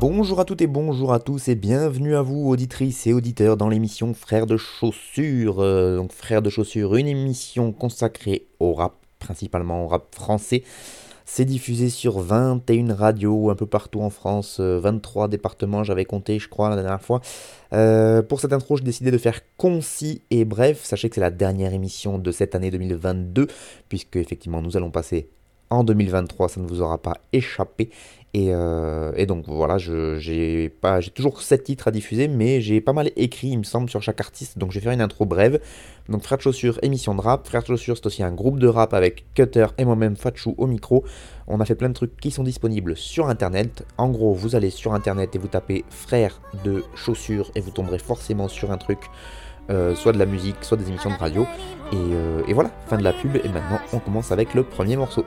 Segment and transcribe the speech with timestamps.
[0.00, 3.68] Bonjour à toutes et bonjour à tous et bienvenue à vous auditrices et auditeurs dans
[3.68, 5.60] l'émission Frères de chaussures.
[5.60, 10.62] Euh, donc Frères de chaussures, une émission consacrée au rap, principalement au rap français.
[11.32, 16.40] C'est diffusé sur 21 radios un peu partout en France, euh, 23 départements, j'avais compté
[16.40, 17.20] je crois la dernière fois.
[17.72, 20.82] Euh, pour cette intro, j'ai décidé de faire concis et bref.
[20.82, 23.46] Sachez que c'est la dernière émission de cette année 2022,
[23.88, 25.30] puisque effectivement nous allons passer
[25.70, 27.90] en 2023, ça ne vous aura pas échappé.
[28.32, 30.72] Et, euh, et donc voilà, j'ai
[31.14, 34.20] toujours 7 titres à diffuser, mais j'ai pas mal écrit, il me semble, sur chaque
[34.20, 34.56] artiste.
[34.56, 35.60] Donc je vais faire une intro brève.
[36.08, 37.46] Donc Frères de Chaussures, émission de rap.
[37.46, 40.66] Frères de Chaussures, c'est aussi un groupe de rap avec Cutter et moi-même Fatchou au
[40.66, 41.04] micro.
[41.48, 43.84] On a fait plein de trucs qui sont disponibles sur internet.
[43.98, 47.98] En gros, vous allez sur internet et vous tapez Frères de Chaussures et vous tomberez
[47.98, 48.98] forcément sur un truc.
[49.70, 51.46] euh, soit de la musique, soit des émissions de radio.
[51.92, 53.36] Euh, et voilà, fin de la pub.
[53.36, 55.24] Et maintenant, on commence avec le premier morceau.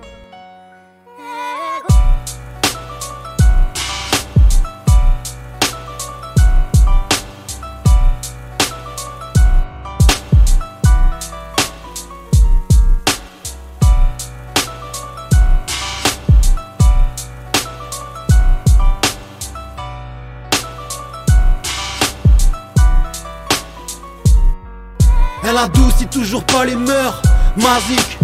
[25.53, 27.22] Elle adoucit toujours pas les mœurs.
[27.58, 28.22] Mazik.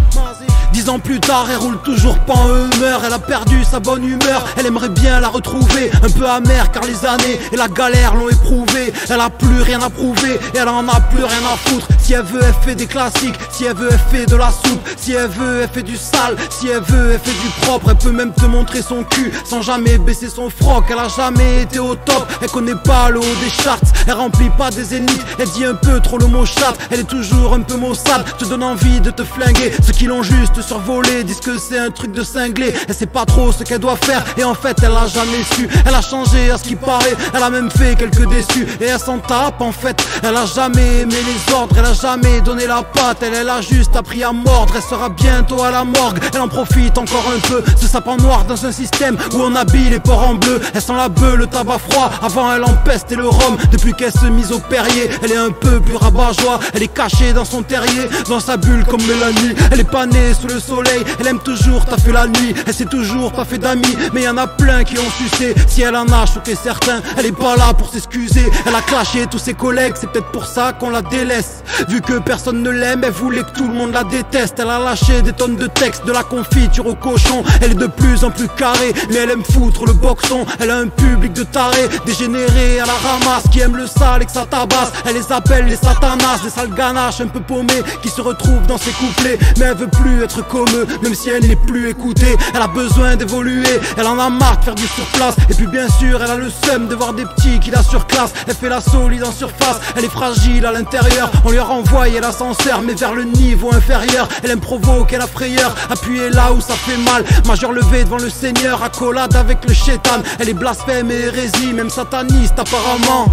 [0.80, 3.02] Dix ans plus tard, elle roule toujours pas en humeur.
[3.06, 4.46] Elle a perdu sa bonne humeur.
[4.56, 5.92] Elle aimerait bien la retrouver.
[6.02, 8.94] Un peu amère car les années et la galère l'ont éprouvée.
[9.10, 10.40] Elle a plus rien à prouver.
[10.54, 11.86] Et elle en a plus rien à foutre.
[12.02, 13.36] Si elle veut, elle fait des classiques.
[13.52, 14.80] Si elle veut, elle fait de la soupe.
[14.96, 16.38] Si elle veut, elle fait du sale.
[16.50, 17.90] Si elle veut, elle fait du propre.
[17.90, 20.86] Elle peut même te montrer son cul sans jamais baisser son froc.
[20.90, 22.26] Elle a jamais été au top.
[22.42, 23.82] Elle connaît pas le haut des charts.
[24.08, 25.26] Elle remplit pas des zéniths.
[25.40, 26.74] Elle dit un peu trop le mot chat.
[26.90, 28.24] Elle est toujours un peu maussade.
[28.38, 29.74] Te donne envie de te flinguer.
[29.86, 32.72] Ceux qui l'ont juste survolé disent que c'est un truc de cinglé.
[32.88, 34.24] Elle sait pas trop ce qu'elle doit faire.
[34.38, 35.68] Et en fait, elle a jamais su.
[35.84, 37.16] Elle a changé à ce qui paraît.
[37.34, 38.68] Elle a même fait quelques déçus.
[38.80, 39.98] Et elle s'en tape en fait.
[40.22, 41.76] Elle a jamais aimé les ordres.
[41.76, 43.24] Elle a jamais donné la patte.
[43.24, 44.74] Elle, elle a juste appris à mordre.
[44.76, 46.20] Elle sera bientôt à la morgue.
[46.36, 47.64] Elle en profite encore un peu.
[47.82, 50.62] Ce sapin noir dans un système où on habille les porcs en bleu.
[50.76, 52.12] Elle sent la bœuf, le tabac froid.
[52.22, 53.58] Avant, elle empeste et le rhum.
[53.72, 56.60] Depuis qu'elle se mise au Perrier, elle est un peu plus rabat-joie.
[56.76, 59.56] Elle est cachée dans son terrier, dans sa bulle comme Mélanie.
[59.72, 61.04] Elle est pas née sous le soleil.
[61.20, 62.54] Elle aime toujours taffer la nuit.
[62.66, 63.96] Elle s'est toujours pas fait d'amis.
[64.14, 65.56] Mais y en a plein qui ont sucé.
[65.68, 68.50] Si elle en a choqué certains, elle est pas là pour s'excuser.
[68.66, 69.94] Elle a clashé tous ses collègues.
[70.00, 71.64] C'est peut-être pour ça qu'on la délaisse.
[71.88, 74.56] Vu que personne ne l'aime, elle voulait que tout le monde la déteste.
[74.60, 77.44] Elle a lâché des tonnes de textes, de la confiture au cochon.
[77.62, 80.46] Elle est de plus en plus carrée, mais elle aime foutre le boxon.
[80.60, 84.26] Elle a un public de tarés, dégénérés à la ramasse, qui aime le sale et
[84.26, 84.92] que ça tabasse.
[85.06, 88.78] Elle les appelle les satanas, des sales ganaches un peu paumées, qui se retrouvent dans
[88.78, 89.38] ses couplets.
[89.58, 92.36] Mais elle veut plus être comme eux, même si elle n'est plus écoutée.
[92.54, 95.36] Elle a besoin d'évoluer, elle en a marre de faire du surplace.
[95.50, 98.34] Et puis bien sûr, elle a le seum de voir des petits qui la surclassent.
[98.48, 101.32] Elle fait la solide en surface, elle est fragile à l'intérieur.
[101.46, 104.28] On lui a renvoyé l'ascenseur, mais vers le niveau inférieur.
[104.44, 107.24] Elle aime provoquer la frayeur, appuyer là où ça fait mal.
[107.46, 110.22] Majeur levé devant le Seigneur, accolade avec le chétan.
[110.40, 113.28] Elle est blasphème et hérésie, même sataniste apparemment.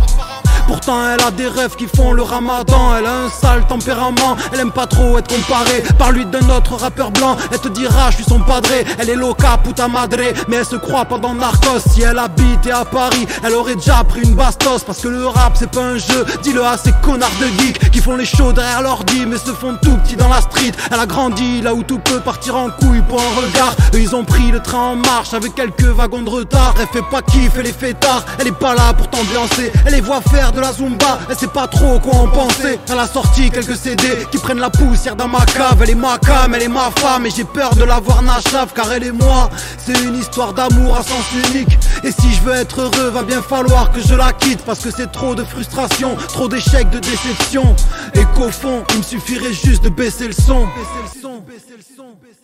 [0.67, 2.97] Pourtant elle a des rêves qui font le ramadan.
[2.99, 5.83] Elle a un sale tempérament Elle aime pas trop être comparée.
[5.99, 8.85] Par lui d'un autre rappeur blanc Elle te dira je suis son padré.
[8.99, 10.17] Elle est loca puta madre
[10.49, 11.81] Mais elle se croit pas dans Narcos.
[11.93, 14.83] Si elle habitait à Paris Elle aurait déjà pris une bastos.
[14.85, 18.01] Parce que le rap c'est pas un jeu Dis-le à ces connards de geeks Qui
[18.01, 20.73] font les shows derrière l'ordi Mais se font tout petits dans la street.
[20.91, 23.75] Elle a grandi là où tout peut partir en couille pour un regard.
[23.95, 26.75] Eux ils ont pris le train en marche Avec quelques wagons de retard.
[26.81, 29.73] Elle fait pas kiff, elle est fêtard Elle est pas là pour t'ambiancer.
[29.85, 31.19] Elle les voit faire de la zumba.
[31.29, 32.79] Elle sait pas trop quoi en penser.
[32.91, 35.81] Elle a sorti quelques CD Qui prennent la poussière dans ma cave.
[35.83, 37.27] Elle est ma cam, elle est ma femme.
[37.27, 39.51] Et j'ai peur de la voir nachave Car elle et moi
[39.85, 41.79] C'est une histoire d'amour à sens unique.
[42.03, 44.91] Et si je veux être heureux Va bien falloir que je la quitte Parce que
[44.91, 47.77] c'est trop de frustration Trop d'échecs, de déception.
[48.15, 50.67] Et qu'au fond Il me suffirait juste de baisser le son.
[50.67, 52.36] Baisser le son, baisser le son, baisser le son,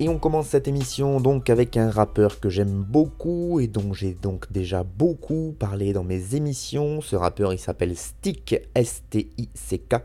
[0.00, 4.14] Et on commence cette émission donc avec un rappeur que j'aime beaucoup et dont j'ai
[4.14, 7.00] donc déjà beaucoup parlé dans mes émissions.
[7.00, 9.96] Ce rappeur il s'appelle Stick, S-T-I-C-K.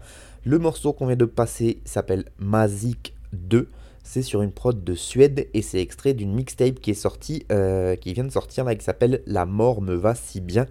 [0.46, 3.70] Le morceau qu'on vient de passer s'appelle Mazik 2.
[4.04, 7.96] C'est sur une prod de Suède et c'est extrait d'une mixtape qui est sortie, euh,
[7.96, 10.66] qui vient de sortir là, qui s'appelle La mort me va si bien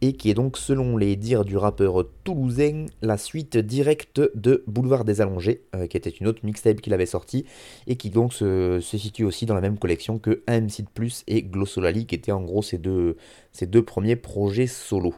[0.00, 5.04] et qui est donc, selon les dires du rappeur toulousain, la suite directe de Boulevard
[5.04, 7.44] des Allongés, euh, qui était une autre mixtape qu'il avait sortie,
[7.86, 11.42] et qui donc se, situe aussi dans la même collection que AMC de Plus et
[11.42, 13.16] Glossolali, qui étaient en gros ces deux,
[13.66, 15.14] deux premiers projets solo.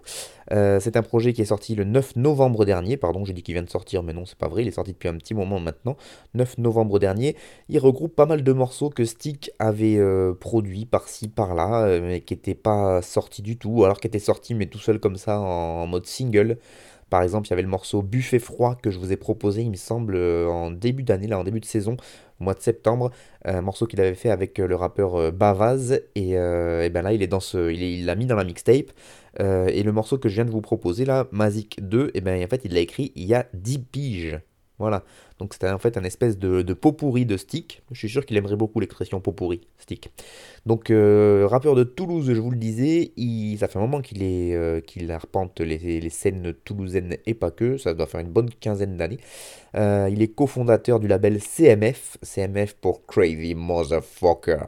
[0.52, 3.54] Euh, c'est un projet qui est sorti le 9 novembre dernier, pardon, j'ai dit qu'il
[3.54, 5.60] vient de sortir, mais non, c'est pas vrai, il est sorti depuis un petit moment
[5.60, 5.96] maintenant,
[6.34, 7.36] 9 novembre dernier.
[7.68, 12.20] Il regroupe pas mal de morceaux que Stick avait euh, produits par-ci, par-là, euh, mais
[12.20, 15.38] qui n'étaient pas sortis du tout, alors qu'ils étaient sortis, mais tout seul comme ça,
[15.40, 16.58] en, mode single.
[17.10, 19.70] Par exemple, il y avait le morceau Buffet froid que je vous ai proposé, il
[19.70, 21.96] me semble, en début d'année, là, en début de saison,
[22.38, 23.10] mois de septembre,
[23.44, 27.40] un morceau qu'il avait fait avec le rappeur Bavaz, et, ben là, il est dans
[27.40, 28.92] ce, il l'a mis dans la mixtape.
[29.38, 32.42] Euh, et le morceau que je viens de vous proposer là, Mazik 2, et ben,
[32.42, 34.40] en fait il l'a écrit il y a 10 piges.
[34.80, 35.04] Voilà.
[35.38, 37.82] Donc c'était en fait un espèce de, pot pourri de stick.
[37.92, 40.10] Je suis sûr qu'il aimerait beaucoup l'expression pot pourri, stick.
[40.66, 44.22] Donc euh, rappeur de Toulouse, je vous le disais, il, ça fait un moment qu'il
[44.22, 44.80] euh,
[45.10, 47.76] arpente les, scènes toulousaines et pas que.
[47.76, 49.20] Ça doit faire une bonne quinzaine d'années.
[49.74, 54.66] il est cofondateur du label CMF, CMF pour Crazy Motherfucker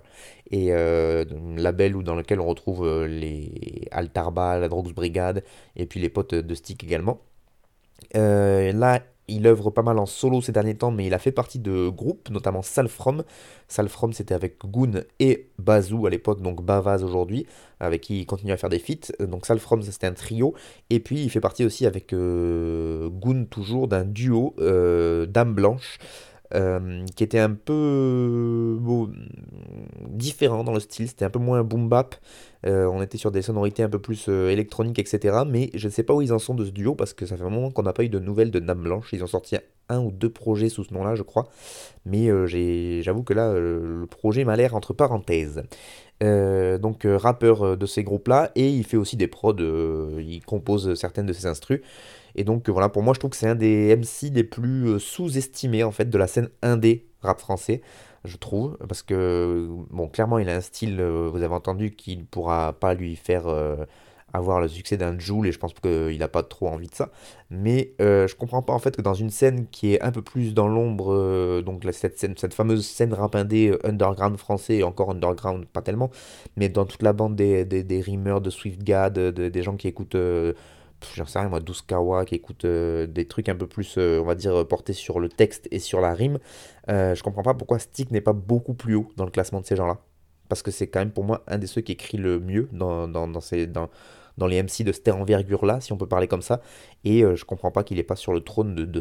[0.52, 1.24] et euh,
[1.56, 5.42] label où, dans lequel on retrouve euh, les Altarba, la Drogs Brigade
[5.74, 7.20] et puis les potes de Stick également.
[8.14, 11.32] Euh, là, il œuvre pas mal en solo ces derniers temps, mais il a fait
[11.32, 13.24] partie de groupes, notamment Salfrom.
[13.68, 17.46] Salfrom, c'était avec Goon et Bazou à l'époque, donc Bavaz aujourd'hui,
[17.80, 19.12] avec qui il continue à faire des feats.
[19.20, 20.54] Donc Salfrom, c'était un trio.
[20.90, 25.98] Et puis, il fait partie aussi avec Goon, toujours, d'un duo Dame Blanche.
[26.54, 28.78] Euh, qui était un peu
[30.08, 32.14] différent dans le style, c'était un peu moins boom bap,
[32.66, 35.44] euh, on était sur des sonorités un peu plus euh, électroniques, etc.
[35.46, 37.38] Mais je ne sais pas où ils en sont de ce duo, parce que ça
[37.38, 39.56] fait un moment qu'on n'a pas eu de nouvelles de Dame Blanche, ils ont sorti
[39.88, 41.48] un ou deux projets sous ce nom-là, je crois,
[42.04, 42.28] mais
[43.00, 45.62] j'avoue que là, le projet m'a l'air entre parenthèses.
[46.20, 49.56] donc rappeur de ces groupes-là, et il fait aussi des prods,
[50.18, 51.80] il compose certaines de ses instrus.
[52.34, 54.98] Et donc voilà, pour moi, je trouve que c'est un des MC les plus euh,
[54.98, 57.82] sous-estimés en fait de la scène indé rap français,
[58.24, 62.20] je trouve, parce que bon, clairement, il a un style, euh, vous avez entendu, qu'il
[62.20, 63.84] ne pourra pas lui faire euh,
[64.32, 67.10] avoir le succès d'un Joule, et je pense qu'il n'a pas trop envie de ça.
[67.50, 70.54] Mais je comprends pas en fait que dans une scène qui est un peu plus
[70.54, 75.66] dans l'ombre, donc cette, scène, cette fameuse scène rap indé underground français, et encore underground
[75.66, 76.10] pas tellement,
[76.56, 80.16] mais dans toute la bande des, des, rimeurs de SwiftGad, des gens qui écoutent
[81.14, 84.20] j'en sais rien moi, 12 Kawa qui écoute euh, des trucs un peu plus, euh,
[84.20, 86.38] on va dire, portés sur le texte et sur la rime,
[86.88, 89.66] euh, je comprends pas pourquoi Stick n'est pas beaucoup plus haut dans le classement de
[89.66, 89.98] ces gens-là.
[90.48, 93.06] Parce que c'est quand même pour moi un des ceux qui écrit le mieux dans,
[94.46, 96.60] les MC de cette envergure-là, si on peut parler comme ça.
[97.04, 99.00] Et je comprends pas qu'il n'est pas sur le trône de, de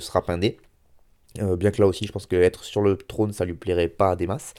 [1.56, 4.16] bien que là aussi, je pense qu'être sur le trône, ça lui plairait pas à
[4.16, 4.54] des masses.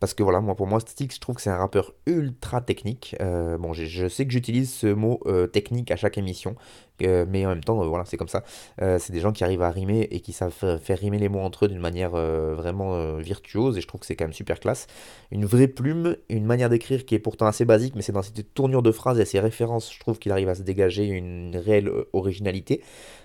[0.00, 3.16] Parce que voilà, moi pour moi, Styx, je trouve que c'est un rappeur ultra technique.
[3.20, 6.54] Euh, bon, je sais que j'utilise ce mot euh, technique à chaque émission,
[7.02, 8.42] euh, mais en même temps, voilà, c'est comme ça.
[8.78, 11.64] c'est des gens qui arrivent à rimer et qui savent faire rimer les mots entre
[11.64, 14.86] eux d'une manière vraiment virtuose, et je trouve que c'est quand même super classe.
[15.30, 18.54] Une vraie plume, une manière d'écrire qui est pourtant assez basique, mais c'est dans cette
[18.54, 21.90] tournure de phrases et ses références, je trouve qu'il arrive à se dégager une réelle
[22.12, 22.82] originalité.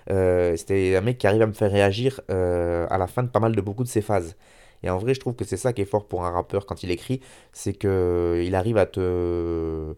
[0.08, 3.54] C'était un mec qui arrive à me faire réagir à la fin de pas mal
[3.54, 4.36] de beaucoup de ses phases.
[4.82, 6.82] Et en vrai, je trouve que c'est ça qui est fort pour un rappeur quand
[6.82, 7.20] il écrit,
[7.52, 9.94] c'est que il arrive à te...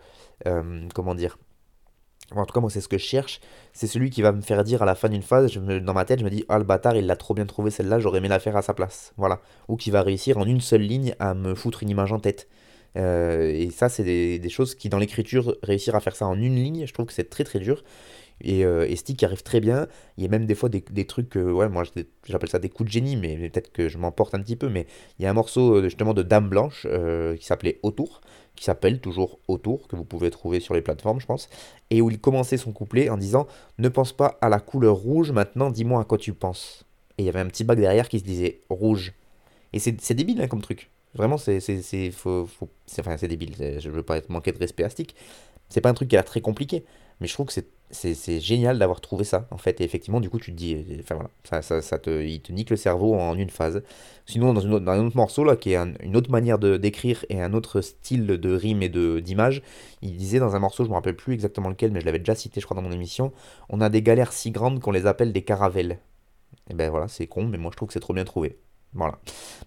[0.46, 1.38] Euh, comment dire
[2.32, 3.40] en tout cas, moi, c'est ce que je cherche.
[3.72, 6.20] C'est celui qui va me faire dire à la fin d'une phase, dans ma tête,
[6.20, 8.40] je me dis, ah le bâtard, il l'a trop bien trouvé celle-là, j'aurais aimé la
[8.40, 9.12] faire à sa place.
[9.16, 9.40] Voilà.
[9.68, 12.48] Ou qui va réussir en une seule ligne à me foutre une image en tête.
[12.96, 16.56] Euh, et ça, c'est des, choses qui, dans l'écriture, réussir à faire ça en une
[16.56, 17.84] ligne, je trouve que c'est très très dur.
[18.40, 19.86] Et, euh, et, Stick arrive très bien.
[20.16, 21.84] Il y a même des fois des, des trucs, ouais, moi
[22.26, 24.68] j'appelle ça des coups de génie, mais, peut-être que je m'emporte un petit peu.
[24.68, 24.86] Mais
[25.18, 28.20] il y a un morceau euh, justement de Dame Blanche euh, qui s'appelait Autour,
[28.56, 31.48] qui s'appelle toujours Autour, que vous pouvez trouver sur les plateformes, je pense.
[31.90, 33.46] Et où il commençait son couplet en disant
[33.78, 36.84] Ne pense pas à la couleur rouge, maintenant dis-moi à quoi tu penses.
[37.18, 39.12] Et il y avait un petit bac derrière qui se disait Rouge.
[39.72, 40.90] Et c'est débile hein, comme truc.
[41.14, 41.58] Vraiment, c'est
[42.98, 43.54] enfin, débile.
[43.78, 45.14] Je veux pas manqué de respect à Stick.
[45.68, 46.84] C'est pas un truc qui a l'air très compliqué.
[47.20, 49.80] Mais je trouve que c'est génial d'avoir trouvé ça, en fait.
[49.80, 52.70] Et effectivement, du coup, tu te dis, euh, enfin voilà, ça, te, il te nique
[52.70, 53.82] le cerveau en une phase.
[54.26, 57.80] Sinon, dans, un autre morceau, là, qui est une autre manière d'écrire et un autre
[57.80, 59.62] style de rime et d'image,
[60.02, 62.34] il disait dans un morceau, je me rappelle plus exactement lequel, mais je l'avais déjà
[62.34, 63.32] cité, je crois, dans mon émission,
[63.68, 65.98] on a des galères si grandes qu'on les appelle des caravelles.
[66.70, 68.58] Et ben voilà, c'est con, mais moi je trouve que c'est trop bien trouvé.
[68.94, 69.18] Voilà.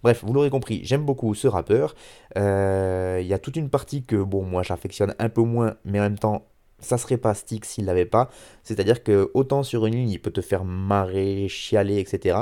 [0.02, 1.94] Bref, vous l'aurez compris, j'aime beaucoup ce rappeur.
[2.36, 6.00] Euh, Il y a toute une partie que, bon, moi j'affectionne un peu moins, mais
[6.00, 6.46] en même temps,
[6.80, 8.30] ça serait pas Stick s'il l'avait pas.
[8.62, 12.38] C'est-à-dire que autant sur une ligne, il peut te faire marrer, chialer, etc.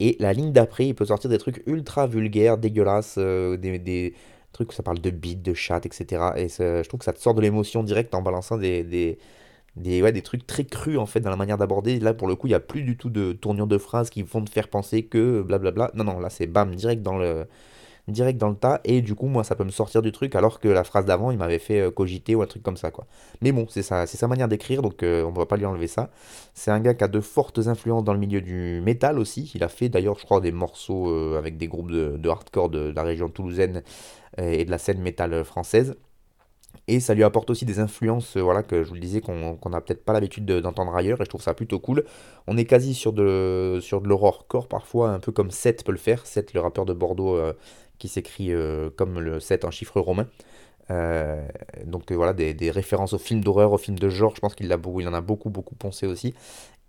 [0.00, 4.14] Et la ligne d'après, il peut sortir des trucs ultra vulgaires, dégueulasses, euh, des, des
[4.52, 6.32] trucs où ça parle de beat, de chat, etc.
[6.36, 9.18] Et je trouve que ça te sort de l'émotion directe en balançant des, des,
[9.76, 11.98] des, ouais, des trucs très crus en fait dans la manière d'aborder.
[12.00, 14.22] Là, pour le coup, il n'y a plus du tout de tournure de phrases qui
[14.22, 15.90] vont te faire penser que blablabla.
[15.94, 17.46] Non, non, là, c'est bam, direct dans le,
[18.08, 18.80] direct dans le tas.
[18.84, 21.30] Et du coup, moi, ça peut me sortir du truc alors que la phrase d'avant,
[21.30, 23.06] il m'avait fait euh, cogiter ou un truc comme ça, quoi.
[23.40, 25.86] Mais bon, c'est c'est sa manière d'écrire, donc euh, on ne va pas lui enlever
[25.86, 26.10] ça.
[26.54, 29.50] C'est un gars qui a de fortes influences dans le milieu du métal aussi.
[29.54, 32.92] Il a fait d'ailleurs, je crois, des morceaux euh, avec des groupes de, hardcore de,
[32.94, 33.82] la région toulousaine
[34.36, 35.96] et de la scène métal française.
[36.86, 39.80] Et ça lui apporte aussi des influences, voilà, que je vous le disais, qu'on n'a
[39.80, 42.04] peut-être pas l'habitude de- d'entendre ailleurs, et je trouve ça plutôt cool.
[42.46, 45.98] On est quasi sur de, sur de l'horrorcore parfois, un peu comme Seth peut le
[45.98, 46.26] faire.
[46.26, 47.38] Seth, le rappeur de Bordeaux,
[47.98, 50.26] qui s'écrit euh, comme le 7 en chiffre romain.
[50.90, 51.46] Euh,
[51.84, 54.66] donc euh, voilà, des, références aux films d'horreur, aux films de genre, je pense qu'il
[54.66, 56.34] il en a beaucoup, beaucoup poncé aussi.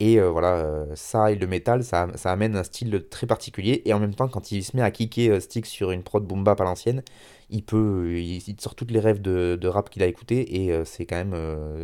[0.02, 3.82] Et voilà, ça et le métal, ça, ça amène un style très particulier.
[3.84, 6.46] Et en même temps, quand il se met à kicker Stick sur une prod boom
[6.46, 7.04] bap à l'ancienne,
[7.50, 10.64] il peut, il, sort toutes les rêves de, de rap qu'il a écouté.
[10.64, 11.36] Et c'est quand même,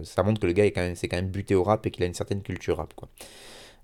[0.06, 1.92] ça montre que le gars est quand même, s'est quand même buté au rap et
[1.92, 3.10] qu'il a une certaine culture rap, quoi.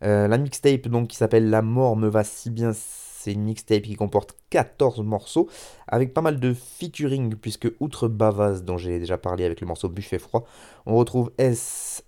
[0.01, 2.71] La mixtape donc qui s'appelle La mort me va si bien,
[3.21, 5.47] c'est une mixtape qui comporte 14 morceaux
[5.87, 9.89] avec pas mal de featuring puisque outre Bavaz dont j'ai déjà parlé avec le morceau
[9.89, 10.45] Buffet froid,
[10.85, 12.01] on retrouve S2DY,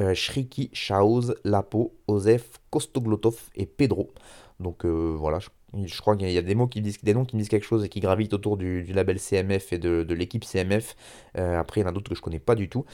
[0.00, 4.12] euh, Shriki, Chaoz, Lapo, Osef, Kostoglotov et Pedro.
[4.60, 7.36] Donc euh, voilà, je, crois qu'il y a des mots qui disent, des noms qui
[7.36, 10.96] me disent quelque chose et qui gravitent autour du, label CMF et de, l'équipe CMF.
[11.36, 12.84] Euh, après, il y en a d'autres que je connais pas du tout.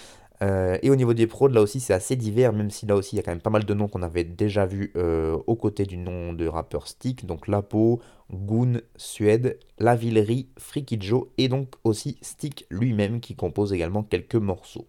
[0.42, 3.14] Euh, et au niveau des prods, là aussi, c'est assez divers, même si là aussi,
[3.14, 5.56] il y a quand même pas mal de noms qu'on avait déjà vus euh, aux
[5.56, 7.24] côtés du nom de rappeur Stick.
[7.26, 8.00] Donc Lapo,
[8.32, 14.34] Goon, Suède, La Villerie, Freaky Joe et donc aussi Stick lui-même qui compose également quelques
[14.34, 14.86] morceaux.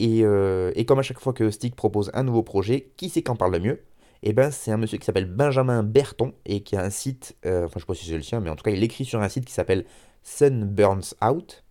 [0.00, 3.22] Et, euh, et comme à chaque fois que Stick propose un nouveau projet, qui c'est
[3.22, 3.82] qu'en parle le mieux?
[4.26, 7.68] Eh ben, c'est un monsieur qui s'appelle Benjamin Berton et qui a un site, enfin
[7.74, 9.28] je sais pas si c'est le sien, mais en tout cas il écrit sur un
[9.28, 9.84] site qui s'appelle
[10.22, 11.63] Sun Burns Out,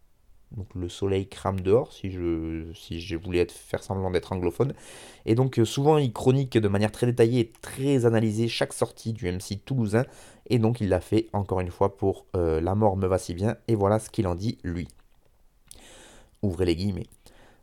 [0.57, 4.73] donc le soleil crame dehors, si je, si je voulais faire semblant d'être anglophone.
[5.25, 9.13] Et donc euh, souvent il chronique de manière très détaillée et très analysée chaque sortie
[9.13, 10.05] du MC toulousain,
[10.49, 13.33] et donc il l'a fait encore une fois pour euh, La mort me va si
[13.33, 14.87] bien, et voilà ce qu'il en dit lui.
[16.41, 17.07] Ouvrez les guillemets.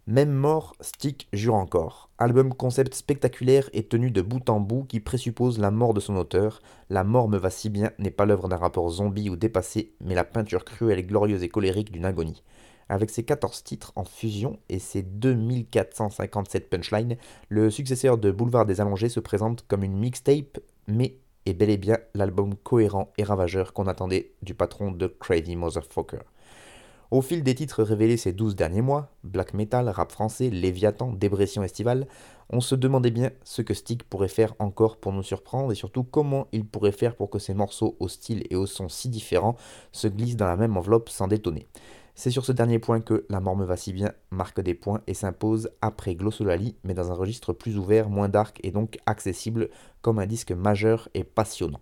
[0.07, 2.09] Même mort, Stick jure encore.
[2.19, 6.17] Album concept spectaculaire et tenu de bout en bout qui présuppose la mort de son
[6.17, 6.63] auteur.
[6.89, 10.17] La mort me va si bien n'est pas l'œuvre d'un rapport zombie ou dépassé, mais
[10.17, 12.43] la peinture cruelle, glorieuse et colérique d'une agonie.
[12.91, 17.17] Avec ses 14 titres en fusion et ses 2457 punchlines,
[17.49, 21.17] le successeur de Boulevard des Allongés se présente comme une mixtape, mais
[21.47, 26.19] est bel et bien l'album cohérent et ravageur qu'on attendait du patron de Crazy Motherfucker.
[27.13, 31.63] Au fil des titres révélés ces 12 derniers mois, black metal, rap français, Léviathan, dépression
[31.63, 32.09] estivale,
[32.51, 36.03] on se demandait bien ce que Stick pourrait faire encore pour nous surprendre et surtout
[36.03, 39.57] comment il pourrait faire pour que ces morceaux au style et au son si différents
[39.93, 41.69] se glissent dans la même enveloppe sans détonner.
[42.23, 45.01] C'est sur ce dernier point que La mort me va si bien marque des points
[45.07, 49.71] et s'impose après Glossolali, mais dans un registre plus ouvert, moins dark et donc accessible
[50.03, 51.81] comme un disque majeur et passionnant.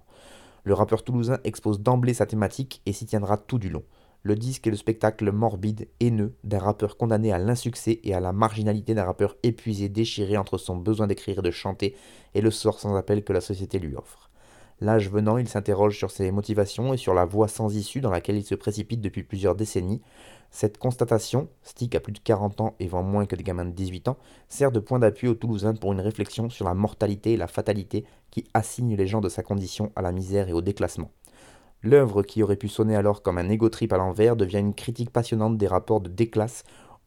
[0.62, 3.82] Le rappeur toulousain expose d'emblée sa thématique et s'y tiendra tout du long.
[4.22, 8.32] Le disque est le spectacle morbide, haineux, d'un rappeur condamné à l'insuccès et à la
[8.32, 11.96] marginalité d'un rappeur épuisé, déchiré entre son besoin d'écrire et de chanter
[12.34, 14.27] et le sort sans appel que la société lui offre.
[14.80, 18.36] L'âge venant, il s'interroge sur ses motivations et sur la voie sans issue dans laquelle
[18.36, 20.00] il se précipite depuis plusieurs décennies.
[20.50, 23.72] Cette constatation, Stick a plus de 40 ans et vend moins que des gamins de
[23.72, 24.16] 18 ans,
[24.48, 28.04] sert de point d'appui aux Toulousains pour une réflexion sur la mortalité et la fatalité
[28.30, 31.10] qui assignent les gens de sa condition à la misère et au déclassement.
[31.82, 35.58] L'œuvre qui aurait pu sonner alors comme un égo-trip à l'envers devient une critique passionnante
[35.58, 36.64] des rapports de déclasse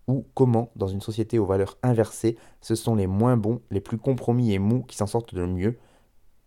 [0.08, 3.98] ou comment, dans une société aux valeurs inversées, ce sont les moins bons, les plus
[3.98, 5.78] compromis et mous qui s'en sortent le mieux.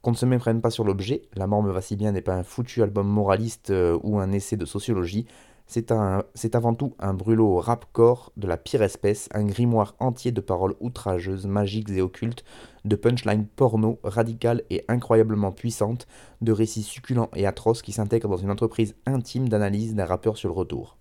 [0.04, 2.34] Qu'on ne se méprenne pas sur l'objet, La mort me va si bien n'est pas
[2.34, 5.24] un foutu album moraliste euh, ou un essai de sociologie,
[5.66, 10.74] c'est avant tout un brûlot rap-core de la pire espèce, un grimoire entier de paroles
[10.80, 12.44] outrageuses, magiques et occultes,
[12.84, 16.06] de punchlines porno, radicales et incroyablement puissantes,
[16.42, 20.50] de récits succulents et atroces qui s'intègrent dans une entreprise intime d'analyse d'un rappeur sur
[20.50, 20.98] le retour.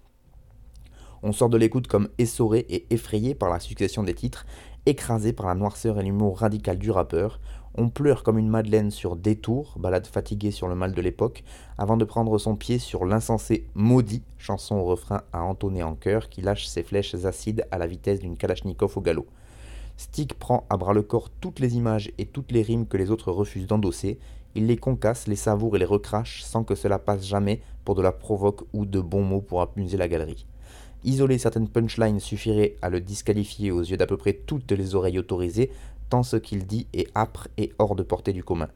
[1.23, 4.45] On sort de l'écoute comme essoré et effrayé par la succession des titres,
[4.85, 7.39] écrasé par la noirceur et l'humour radical du rappeur.
[7.75, 11.43] On pleure comme une madeleine sur Détour, balade fatiguée sur le mal de l'époque,
[11.79, 16.29] avant de prendre son pied sur l'insensé Maudit, chanson au refrain à entonner en chœur
[16.29, 19.25] qui lâche ses flèches acides à la vitesse d'une Kalachnikov au galop.
[19.97, 23.09] Stick prend à bras le corps toutes les images et toutes les rimes que les
[23.09, 24.19] autres refusent d'endosser.
[24.53, 28.03] il les concasse, les savoure et les recrache sans que cela passe jamais pour de
[28.03, 30.45] la provoque ou de bons mots pour amuser la galerie.
[31.05, 35.19] Isoler certaines punchlines suffirait à le disqualifier aux yeux d'à peu près toutes les oreilles
[35.19, 35.69] autorisées,
[36.21, 38.69] ce qu'il dit est âpre et hors de portée du commun.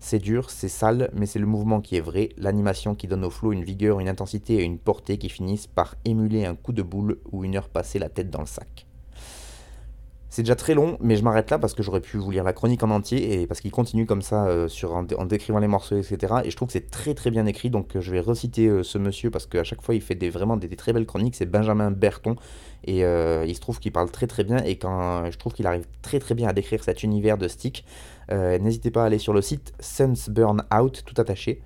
[0.00, 3.30] C'est dur, c'est sale, mais c'est le mouvement qui est vrai, l'animation qui donne au
[3.30, 6.82] flow une vigueur, une intensité et une portée qui finissent par émuler un coup de
[6.82, 8.86] boule ou une heure passée la tête dans le sac.
[10.30, 12.52] C'est déjà très long, mais je m'arrête là parce que j'aurais pu vous lire la
[12.52, 16.34] chronique en entier et parce qu'il continue comme ça euh, en, décrivant les morceaux, etc.
[16.44, 18.84] Et je trouve que c'est très très bien écrit, donc euh, je vais reciter euh,
[18.84, 21.34] ce monsieur parce qu'à chaque fois il fait vraiment des, très belles chroniques.
[21.34, 22.36] C'est Benjamin Berton
[22.84, 25.84] et il se trouve qu'il parle très très bien et quand je trouve qu'il arrive
[26.00, 27.84] très très bien à décrire cet univers de Stick.
[28.30, 31.60] N'hésitez pas à aller sur le site Suns Burn Out, tout attaché.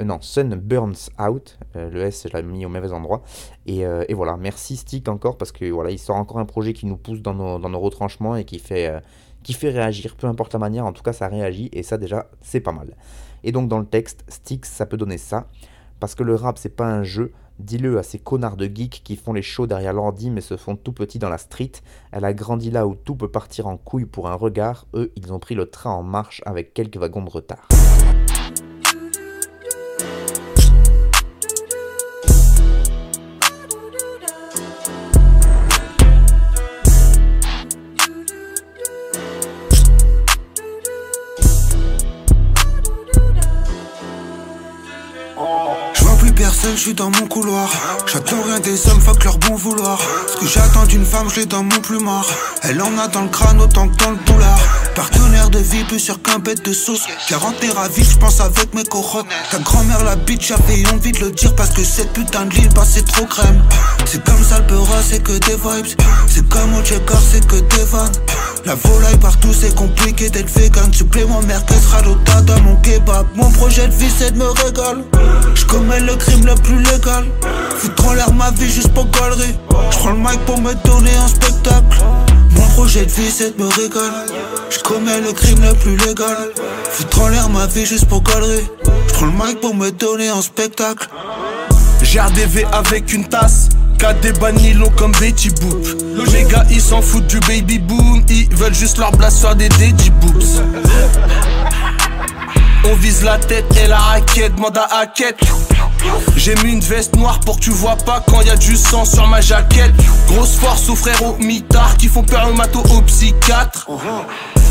[0.00, 1.58] Euh, non, Sun Burns Out.
[1.76, 3.22] Euh, le S, je mis au mauvais endroit.
[3.68, 6.86] Euh, et, voilà, merci Stick encore parce que voilà, il sort encore un projet qui
[6.86, 8.92] nous pousse dans nos, retranchements et qui fait,
[9.42, 10.86] qui fait réagir, peu importe la manière.
[10.86, 12.96] En tout cas, ça réagit et ça déjà, c'est pas mal.
[13.44, 15.46] Et donc dans le texte, Stick, ça peut donner ça
[15.98, 17.32] parce que le rap, c'est pas un jeu.
[17.58, 20.76] Dis-le à ces connards de geeks qui font les shows derrière l'ordi mais se font
[20.76, 21.72] tout petits dans la street.
[22.10, 24.86] Elle a grandi là où tout peut partir en couille pour un regard.
[24.94, 27.68] Eux, ils ont pris le train en marche avec quelques wagons de retard.
[46.62, 47.70] Je suis dans mon couloir.
[48.06, 49.98] J'attends rien des hommes, fuck leur bon vouloir.
[50.26, 52.26] Ce que j'attends d'une femme, je l'ai dans mon plumard.
[52.62, 54.58] Elle en a dans le crâne autant que dans le doulard.
[54.94, 57.06] Partenaire de vie, plus sûr qu'un bête de sauce.
[57.28, 59.26] Quarantaine ravie, je pense avec mes corottes.
[59.50, 62.68] Ta grand-mère la bitch, j'avais envie de le dire parce que cette putain de l'île
[62.70, 63.62] passait trop crème.
[64.04, 64.60] C'est comme ça
[65.08, 66.00] c'est que des vibes.
[66.28, 68.12] C'est comme au c'est que des vannes.
[68.66, 70.92] La volaille partout, c'est compliqué d'être vegan.
[70.92, 73.26] Supplément merguez, ralota dans mon kebab.
[73.34, 75.02] Mon projet de vie, c'est de me régaler.
[75.54, 77.24] Je commets le crime le plus légal.
[77.78, 79.56] Foutre en l'air ma vie juste pour galerie.
[79.90, 81.98] Je le mic pour me donner un spectacle.
[82.50, 84.32] Mon projet de vie, c'est de me régaler.
[84.68, 86.50] Je commets le crime le plus légal.
[86.92, 88.68] Foutre en l'air ma vie juste pour galerie.
[89.18, 91.08] Je le mic pour me donner un spectacle.
[92.02, 93.68] J'ai RDV avec une tasse.
[94.22, 95.86] Des banilons comme Betty Boop.
[96.32, 98.22] Les gars ils s'en foutent du baby boom.
[98.28, 100.42] Ils veulent juste leur blast sur des daddy boobs.
[102.84, 105.04] On vise la tête et la raquette, demande à.
[106.36, 109.04] J'ai mis une veste noire pour que tu vois pas quand y a du sang
[109.04, 109.92] sur ma jaquette.
[110.28, 113.86] Grosse force aux frérots mitards qui font peur au matos aux psychiatres.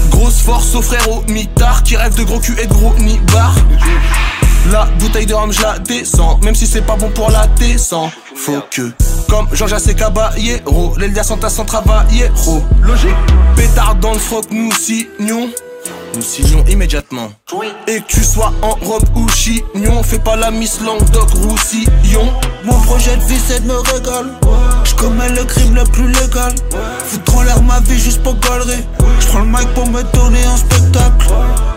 [0.10, 3.56] Grosse force aux frérots mitards qui rêvent de gros cul et de gros nibards.
[4.72, 8.12] La bouteille de rhum je la descends, même si c'est pas bon pour la descente.
[8.36, 8.92] Faut que,
[9.30, 12.30] comme Jean-Jacques Caballero, l'Eldia Santa sans travailler,
[12.82, 13.16] Logique.
[13.56, 15.50] Pétard dans le froc, nous signons
[16.16, 17.30] nous signons immédiatement.
[17.88, 22.32] Et que tu sois en robe ou chignon, fais pas la Miss Languedoc Roussillon.
[22.64, 24.30] Mon projet de vie c'est de me régaler.
[24.84, 26.54] Je commets le crime le plus légal.
[27.06, 28.84] Foutre en l'air ma vie juste pour galerie.
[29.20, 31.28] Je prends le mic pour me donner un spectacle.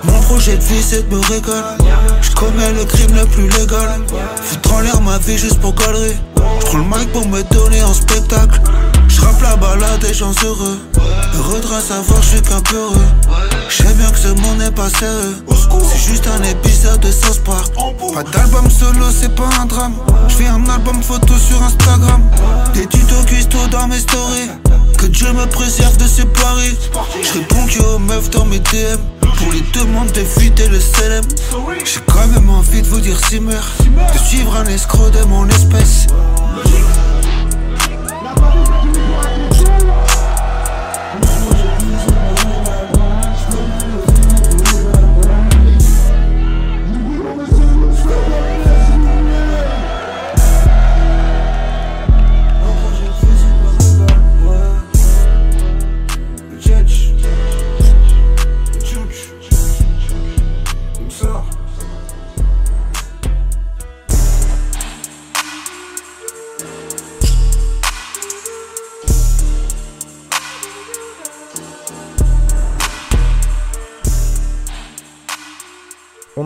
[0.05, 1.63] Mon projet de vie c'est de me régaler.
[2.21, 4.01] Je commets le crime le plus légal.
[4.43, 6.17] Foutre en l'air ma vie juste pour galerie.
[6.61, 8.61] Je prends le mic pour me donner un spectacle.
[9.09, 10.79] Je la balade des gens heureux.
[11.35, 13.07] Heureux de savoir, je suis qu'un peu heureux.
[13.69, 15.37] Je sais bien que ce monde n'est pas sérieux.
[15.91, 17.73] C'est juste un épisode de South Park.
[18.15, 19.95] Pas d'album solo, c'est pas un drame.
[20.29, 22.23] Je fais un album photo sur Instagram.
[22.75, 24.51] Des tutos cuistot dans mes stories.
[24.99, 26.77] Que Dieu me préserve de ces paris.
[27.23, 29.01] Je réponds que aux meufs dans mes DM.
[29.37, 31.25] Pour les demandes et le CLM.
[31.85, 33.61] J'ai quand même envie de vous dire Simmer.
[34.13, 36.07] De suivre un escroc de mon espèce.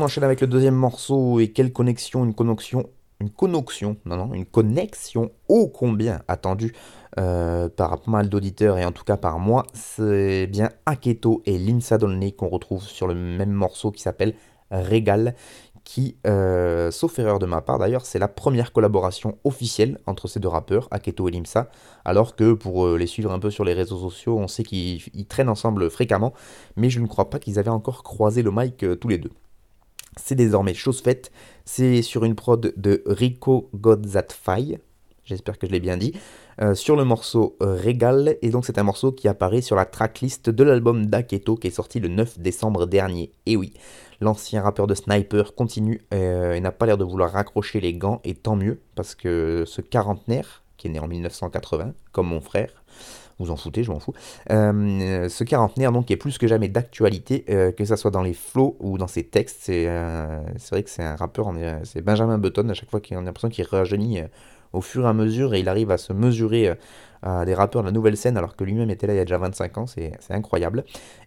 [0.06, 2.88] Enchaîne avec le deuxième morceau et quelle connexion, une connexion,
[3.18, 6.74] une connexion, non non, une connexion ô combien attendue
[7.18, 11.58] euh, par pas mal d'auditeurs et en tout cas par moi, c'est bien Aketo et
[11.58, 14.34] Linsa Dolney qu'on retrouve sur le même morceau qui s'appelle
[14.70, 15.34] Régal,
[15.82, 20.38] qui, euh, sauf erreur de ma part d'ailleurs, c'est la première collaboration officielle entre ces
[20.38, 21.68] deux rappeurs, Aketo et Limsa,
[22.04, 25.26] alors que pour euh, les suivre un peu sur les réseaux sociaux, on sait qu'ils
[25.28, 26.32] traînent ensemble fréquemment,
[26.76, 29.32] mais je ne crois pas qu'ils avaient encore croisé le mic tous les deux.
[30.20, 31.30] C'est désormais chose faite.
[31.64, 34.78] C'est sur une prod de Rico Godzatfai,
[35.24, 36.12] j'espère que je l'ai bien dit,
[36.60, 38.36] euh, sur le morceau Régal.
[38.42, 41.70] Et donc c'est un morceau qui apparaît sur la tracklist de l'album d'Aketo qui est
[41.70, 43.32] sorti le 9 décembre dernier.
[43.46, 43.74] Et oui,
[44.20, 48.20] l'ancien rappeur de Sniper continue euh, et n'a pas l'air de vouloir raccrocher les gants,
[48.24, 52.70] et tant mieux, parce que ce quarantenaire, qui est né en 1980, comme mon frère,
[53.38, 54.14] vous en foutez, je m'en fous.
[54.50, 58.34] Euh, ce quarantenaire donc est plus que jamais d'actualité, euh, que ça soit dans les
[58.34, 59.58] flows ou dans ses textes.
[59.60, 61.52] C'est euh, vrai que c'est un rappeur,
[61.84, 64.20] c'est Benjamin Button à chaque fois qu'on a l'impression qu'il rajeunit
[64.72, 66.76] au fur et à mesure et il arrive à se mesurer
[67.22, 69.24] à des rappeurs de la nouvelle scène alors que lui-même était là il y a
[69.24, 70.84] déjà 25 ans, c'est incroyable.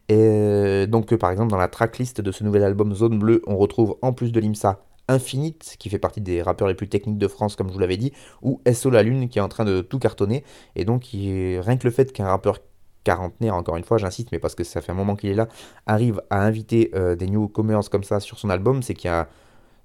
[0.07, 3.97] Et donc par exemple dans la tracklist de ce nouvel album Zone Bleue, on retrouve
[4.01, 7.55] en plus de l'IMSA Infinite, qui fait partie des rappeurs les plus techniques de France,
[7.55, 9.99] comme je vous l'avais dit, ou SO La Lune, qui est en train de tout
[9.99, 10.43] cartonner.
[10.75, 12.59] Et donc, rien que le fait qu'un rappeur
[13.03, 15.47] quarantenaire, encore une fois, j'insiste, mais parce que ça fait un moment qu'il est là,
[15.87, 19.27] arrive à inviter euh, des newcomers comme ça sur son album, c'est qu'il y a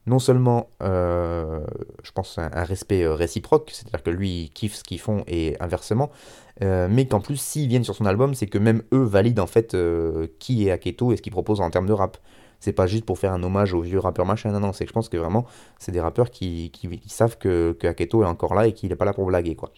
[0.06, 1.64] non seulement, euh,
[2.02, 5.56] je pense, un, respect euh, réciproque, c'est-à-dire que lui il kiffe ce qu'ils font et
[5.60, 6.10] inversement,
[6.60, 9.76] mais qu'en plus, s'ils viennent sur son album, c'est que même eux valident en fait
[10.38, 12.16] qui est Aketo et ce qu'il propose en termes de rap
[12.64, 14.88] c'est pas juste pour faire un hommage aux vieux rappeurs machin, non, non, c'est que
[14.88, 15.44] je pense que vraiment,
[15.78, 16.72] c'est des rappeurs qui,
[17.06, 19.70] savent que, que est encore là et qu'il n'est pas là pour blaguer, quoi.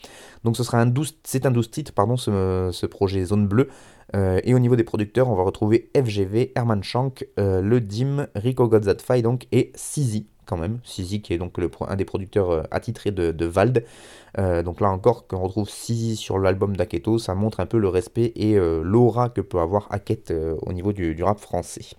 [0.45, 3.69] Donc ce sera un 12, c'est un 12 titres, pardon, ce, projet Zone Bleue.
[4.15, 8.29] Euh, et au niveau des producteurs, on va retrouver FGV, Herman Shank, euh, Le Dim,
[8.37, 10.79] Rico Godzatfai, donc, et Sizi, quand même.
[10.85, 13.85] Sizi qui est donc un des producteurs euh, attitrés de, Vald.
[14.65, 17.89] donc là encore, quand on retrouve Sizi sur l'album d'Aketo, ça montre un peu le
[17.89, 21.97] respect et l'aura que peut avoir Aket au niveau du rap français.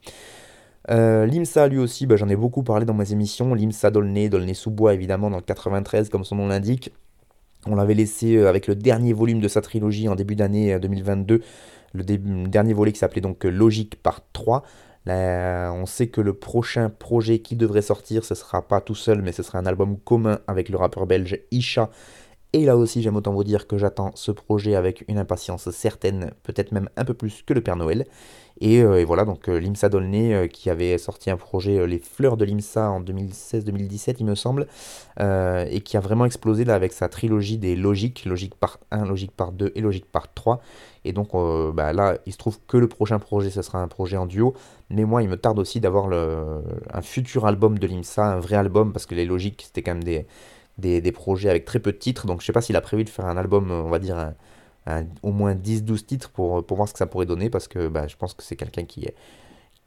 [0.90, 3.54] Euh, L'IMSA, lui aussi, bah, j'en ai beaucoup parlé dans mes émissions.
[3.54, 6.92] L'IMSA Dolnay, Dolnay-sous-Bois, évidemment, dans le 93, comme son nom l'indique.
[7.66, 11.36] On l'avait laissé euh, avec le dernier volume de sa trilogie en début d'année 2022,
[11.36, 11.40] euh,
[11.94, 12.04] le
[12.48, 14.64] dernier volet qui s'appelait donc Logique par 3.
[15.08, 19.32] on sait que le prochain projet qui devrait sortir, ce sera pas tout seul, mais
[19.32, 21.90] ce sera un album commun avec le rappeur belge Isha.
[22.58, 26.32] Et là aussi, j'aime autant vous dire que j'attends ce projet avec une impatience certaine,
[26.42, 28.06] peut-être même un peu plus que le Père Noël.
[28.64, 32.36] Euh, et, voilà, donc euh, l'IMSA Dolnay euh, qui avait sorti un projet Les Fleurs
[32.36, 34.66] de l'IMSA en 2016-2017, il me semble,
[35.20, 39.34] et qui a vraiment explosé là avec sa trilogie des logiques, logique par 1, logique
[39.34, 40.60] par 2 et logique par 3.
[41.06, 41.34] Et donc
[41.76, 44.56] bah, là, il se trouve que le prochain projet, ce sera un projet en duo.
[44.90, 48.94] Mais moi, il me tarde aussi d'avoir un futur album de l'IMSA, un vrai album,
[48.94, 50.26] parce que les logiques, c'était quand même des,
[50.78, 52.28] des, des, projets avec très peu de titres.
[52.28, 54.34] Donc je sais pas s'il a prévu de faire un album, on va dire,
[54.86, 57.88] un, au moins 10-12 titres pour, pour voir ce que ça pourrait donner, parce que
[57.88, 59.08] bah, je pense que c'est quelqu'un qui,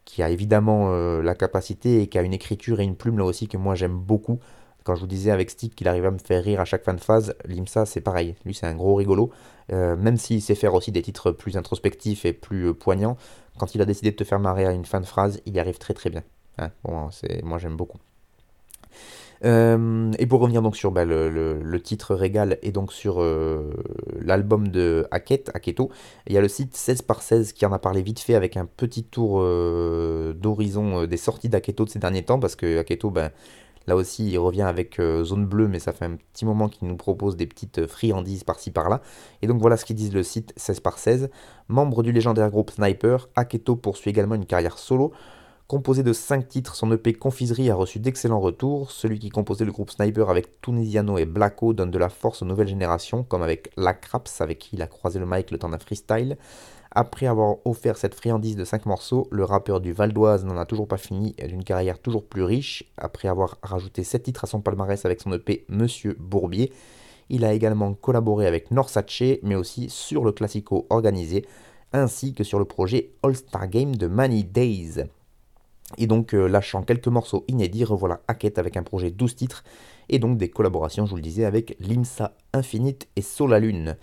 [0.04, 3.24] qui a évidemment euh, la capacité et qui a une écriture et une plume là
[3.24, 4.40] aussi que moi j'aime beaucoup.
[4.82, 6.94] Quand je vous disais avec Stick qu'il arrivait à me faire rire à chaque fin
[6.94, 8.34] de phase, Limsa c'est pareil.
[8.44, 9.30] Lui c'est un gros rigolo.
[9.72, 13.16] Euh, même s'il sait faire aussi des titres plus introspectifs et plus euh, poignants,
[13.58, 15.60] quand il a décidé de te faire marrer à une fin de phrase, il y
[15.60, 16.24] arrive très très bien.
[16.58, 17.98] Hein moi j'aime beaucoup.
[19.44, 23.72] Euh, et pour revenir donc sur bah, le, titre Régal et donc sur euh,
[24.20, 25.90] l'album de Haket, Aketo,
[26.26, 28.56] il y a le site 16 par 16 qui en a parlé vite fait avec
[28.56, 33.10] un petit tour euh, d'horizon des sorties d'Aketo de ces derniers temps parce que Aketo,
[33.10, 33.30] ben,
[33.86, 36.96] là aussi, il revient avec Zone Bleue, mais ça fait un petit moment qu'il nous
[36.96, 39.00] propose des petites friandises par-ci par-là.
[39.42, 41.30] Et donc voilà ce qu'ils disent le site 16 par 16.
[41.68, 45.12] Membre du légendaire groupe Sniper, Aketo poursuit également une carrière solo.
[45.70, 48.90] Composé de 5 titres, son EP Confiserie a reçu d'excellents retours.
[48.90, 52.44] Celui qui composait le groupe Sniper avec Tunisiano et Blacko donne de la force aux
[52.44, 55.68] nouvelles générations, comme avec La Craps, avec qui il a croisé le mic le temps
[55.68, 56.38] d'un freestyle.
[56.90, 60.66] Après avoir offert cette friandise de 5 morceaux, le rappeur du Val d'Oise n'en a
[60.66, 62.90] toujours pas fini d'une carrière toujours plus riche.
[62.96, 66.72] Après avoir rajouté 7 titres à son palmarès avec son EP Monsieur Bourbier,
[67.28, 71.46] il a également collaboré avec Norsace, mais aussi sur le classico organisé,
[71.92, 75.04] ainsi que sur le projet All-Star Game de Many Days.
[75.98, 79.64] Et donc, euh, lâchant quelques morceaux inédits, revoilà Hackett avec un projet 12 titres
[80.08, 83.96] et donc des collaborations, je vous le disais, avec Limsa Infinite et Solalune.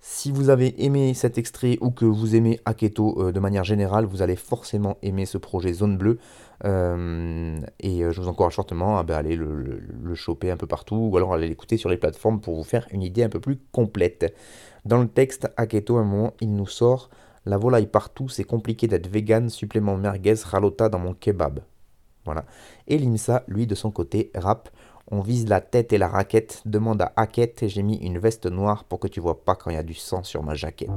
[0.00, 4.04] Si vous avez aimé cet extrait ou que vous aimez Aketo euh, de manière générale,
[4.04, 6.18] vous allez forcément aimer ce projet Zone Bleue.
[6.64, 11.16] Euh, et je vous encourage fortement à bah, aller le, choper un peu partout ou
[11.16, 14.34] alors aller l'écouter sur les plateformes pour vous faire une idée un peu plus complète.
[14.84, 17.08] Dans le texte, Aketo, à un moment, il nous sort
[17.46, 21.60] la volaille partout, c'est compliqué d'être vegan, supplément merguez, ralota dans mon kebab.
[22.24, 22.44] Voilà.
[22.88, 24.70] Et l'IMSA, lui, de son côté, rap.
[25.10, 28.84] On vise la tête et la raquette, demande à Hackett, j'ai mis une veste noire
[28.84, 30.88] pour que tu vois pas quand il y a du sang sur ma jaquette.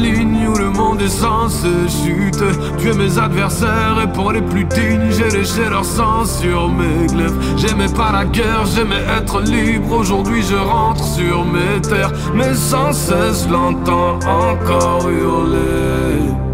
[0.00, 2.52] Ligne où le monde est censé chuter.
[2.78, 7.38] Tuer mes adversaires et pour les plus dignes, j'ai léché leur sang sur mes glaives.
[7.56, 9.98] J'aimais pas la guerre, j'aimais être libre.
[9.98, 16.49] Aujourd'hui, je rentre sur mes terres, mais sans cesse l'entends encore hurler.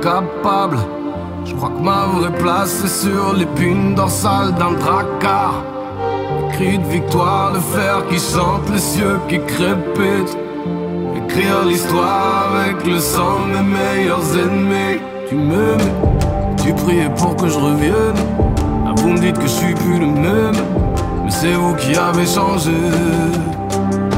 [0.00, 0.78] Capable.
[1.44, 5.62] Je crois que ma vraie place est sur l'épine dorsale d'un dracard.
[6.30, 10.36] Le cri de victoire, le fer qui chante, les cieux qui crépitent.
[11.16, 15.00] Écrire l'histoire avec le sang de mes meilleurs ennemis.
[15.28, 15.94] Tu m'aimais,
[16.62, 18.20] tu priais pour que je revienne.
[18.84, 20.56] Là, vous me dites que je suis plus le même.
[21.24, 22.72] Mais c'est vous qui avez changé.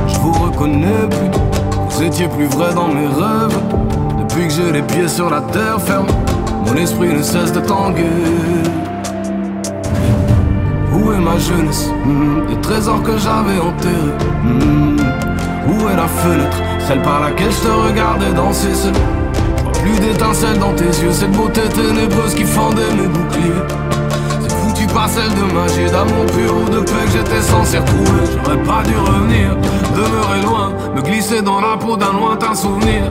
[0.07, 1.41] Je vous reconnais plus.
[1.89, 3.82] Vous étiez plus vrai dans mes rêves.
[4.43, 6.07] Que j'ai les pieds sur la terre ferme,
[6.67, 8.03] mon esprit ne cesse de tanguer.
[10.93, 11.89] Où est ma jeunesse?
[12.05, 14.17] Hmm, Les trésors que j'avais enterrés.
[14.43, 14.97] Hmm,
[15.69, 16.57] Où est la fenêtre?
[16.89, 18.93] Celle par laquelle je te regardais danser seul.
[19.81, 23.63] Plus d'étincelles dans tes yeux, cette beauté ténébreuse qui fendait mes boucliers.
[24.41, 28.23] C'est foutu par celle de magie, d'amour pur ou de paix que j'étais censé retrouver.
[28.45, 29.57] J'aurais pas dû revenir,
[29.95, 33.03] demeurer loin, me glisser dans la peau d'un lointain souvenir.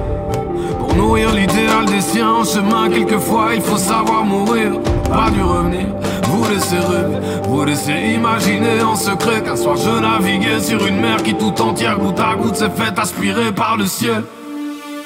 [0.91, 4.73] Pour nourrir l'idéal des siens en chemin, quelquefois il faut savoir mourir.
[5.05, 5.87] Pas dû revenir,
[6.23, 11.23] vous laisser rêver, vous laisser imaginer en secret qu'un soir je naviguais sur une mer
[11.23, 14.23] qui tout entière, goutte à goutte, s'est faite aspirer par le ciel.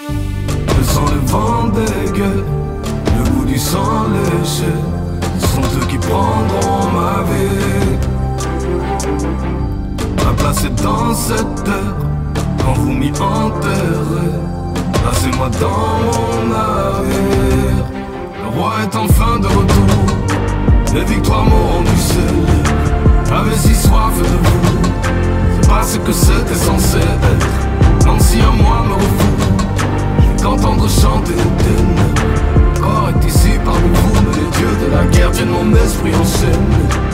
[0.09, 2.45] Je sens le vent des gueules,
[3.19, 4.71] le goût du sang léché.
[5.37, 7.97] Sont eux qui prendront ma vie.
[10.25, 11.95] Ma place est dans cette terre,
[12.63, 14.54] quand vous m'y enterrez.
[15.05, 17.85] Placez-moi dans mon navire.
[18.41, 20.15] Le roi est enfin de retour.
[20.95, 22.35] Les victoires m'ont rendu seul.
[23.29, 24.89] J'avais si soif de vous.
[25.61, 28.05] C'est pas ce que c'était censé être.
[28.07, 29.45] L'ancien moi me refoule.
[30.21, 35.05] Je vais qu'entendre chanter le corps est ici parmi vous, mais les dieux de la
[35.05, 37.04] guerre tiennent mon esprit en chaîne.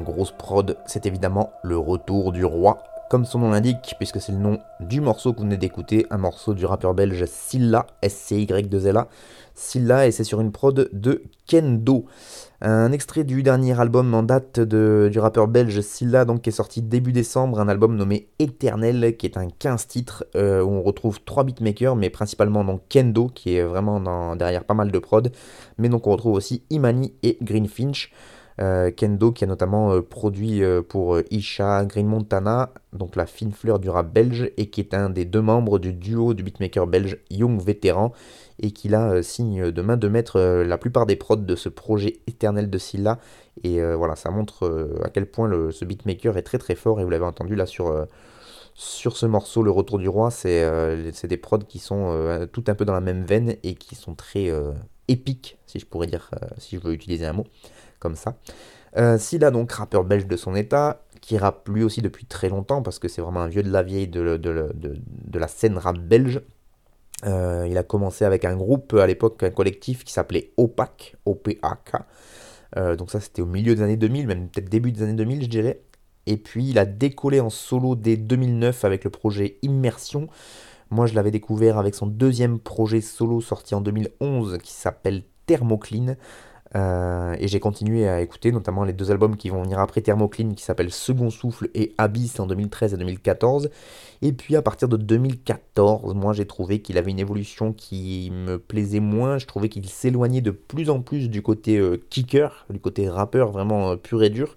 [0.00, 4.38] Grosse prod, c'est évidemment le retour du roi, comme son nom l'indique, puisque c'est le
[4.38, 9.08] nom du morceau que vous venez d'écouter, un morceau du rappeur belge Silla, S-C-Y-2-L-A,
[9.54, 12.04] Silla, et c'est sur une prod de Kendo.
[12.60, 16.82] Un extrait du dernier album en date du rappeur belge Silla, donc qui est sorti
[16.82, 21.20] début décembre, un album nommé Éternel, qui est un 15 titres, euh, où on retrouve
[21.24, 25.32] trois beatmakers, mais principalement Kendo, qui est vraiment derrière pas mal de prod,
[25.78, 28.12] mais donc on retrouve aussi Imani et Greenfinch.
[28.60, 33.52] Euh, Kendo qui a notamment euh, produit euh, pour Isha, Green Montana, donc la fine
[33.52, 36.88] fleur du rap belge, et qui est un des deux membres du duo du beatmaker
[36.88, 38.12] belge Young Vétéran,
[38.60, 42.16] et qui là signe de main de maître la plupart des prods de ce projet
[42.26, 43.18] éternel de Silla.
[43.62, 47.04] Et voilà, ça montre à quel point le- ce beatmaker est très très fort, et
[47.04, 48.06] vous l'avez entendu là sur,
[48.74, 52.92] ce morceau, Le Retour du Roi, c'est des prods qui sont tout un peu dans
[52.92, 54.52] la même veine et qui sont très
[55.06, 57.44] épiques, si je pourrais dire, si je veux utiliser un mot
[57.98, 58.36] comme ça.
[58.96, 62.82] Euh, Silla, donc rappeur belge de son état, qui rappe lui aussi depuis très longtemps,
[62.82, 65.98] parce que c'est vraiment un vieux de la vieille de, de- de- la scène rap
[65.98, 66.40] belge.
[67.26, 72.02] Euh, il a commencé avec un groupe à l'époque, un collectif qui s'appelait OPAC, O-P-A-K.
[72.76, 75.42] Euh, donc ça c'était au milieu des années 2000, même peut-être début des années 2000
[75.42, 75.80] je dirais.
[76.26, 80.28] et puis il a décollé en solo dès 2009 avec le projet Immersion.
[80.90, 86.14] Moi je l'avais découvert avec son deuxième projet solo sorti en 2011 qui s'appelle Thermoclean.
[86.76, 90.52] Euh, et j'ai continué à écouter notamment les deux albums qui vont venir après Thermoclean
[90.54, 93.70] qui s'appellent Second Souffle et Abyss en 2013 et 2014.
[94.20, 98.58] Et puis à partir de 2014, moi j'ai trouvé qu'il avait une évolution qui me
[98.58, 99.38] plaisait moins.
[99.38, 103.50] Je trouvais qu'il s'éloignait de plus en plus du côté euh, kicker, du côté rappeur
[103.50, 104.56] vraiment euh, pur et dur.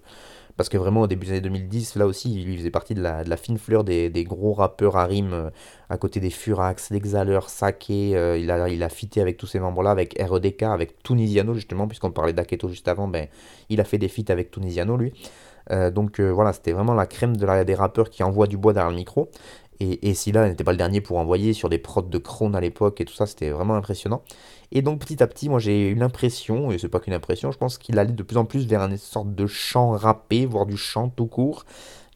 [0.56, 3.36] Parce que vraiment, au début des années 2010, là aussi, il faisait partie de la,
[3.36, 5.50] fine fleur des, gros rappeurs à rime, euh,
[5.88, 7.86] à côté des Furax, l'Exhaleur, Sake.
[7.90, 11.88] Euh, il, a, il a fité avec tous ces membres-là, avec REDK, avec Tunisiano, justement,
[11.88, 13.28] puisqu'on parlait d'Aketo juste avant, ben,
[13.68, 15.12] il a fait des feats avec Tunisiano, lui.
[15.70, 18.72] Euh, donc voilà, c'était vraiment la crème de la, des rappeurs qui envoient du bois
[18.72, 19.30] derrière le micro.
[19.82, 22.60] Et, et Silla n'était pas le dernier pour envoyer sur des prods de Krone à
[22.60, 24.22] l'époque et tout ça, c'était vraiment impressionnant.
[24.70, 27.58] Et donc petit à petit, moi j'ai eu l'impression, et c'est pas qu'une impression, je
[27.58, 30.76] pense qu'il allait de plus en plus vers une sorte de chant rappé, voire du
[30.76, 31.64] chant tout court.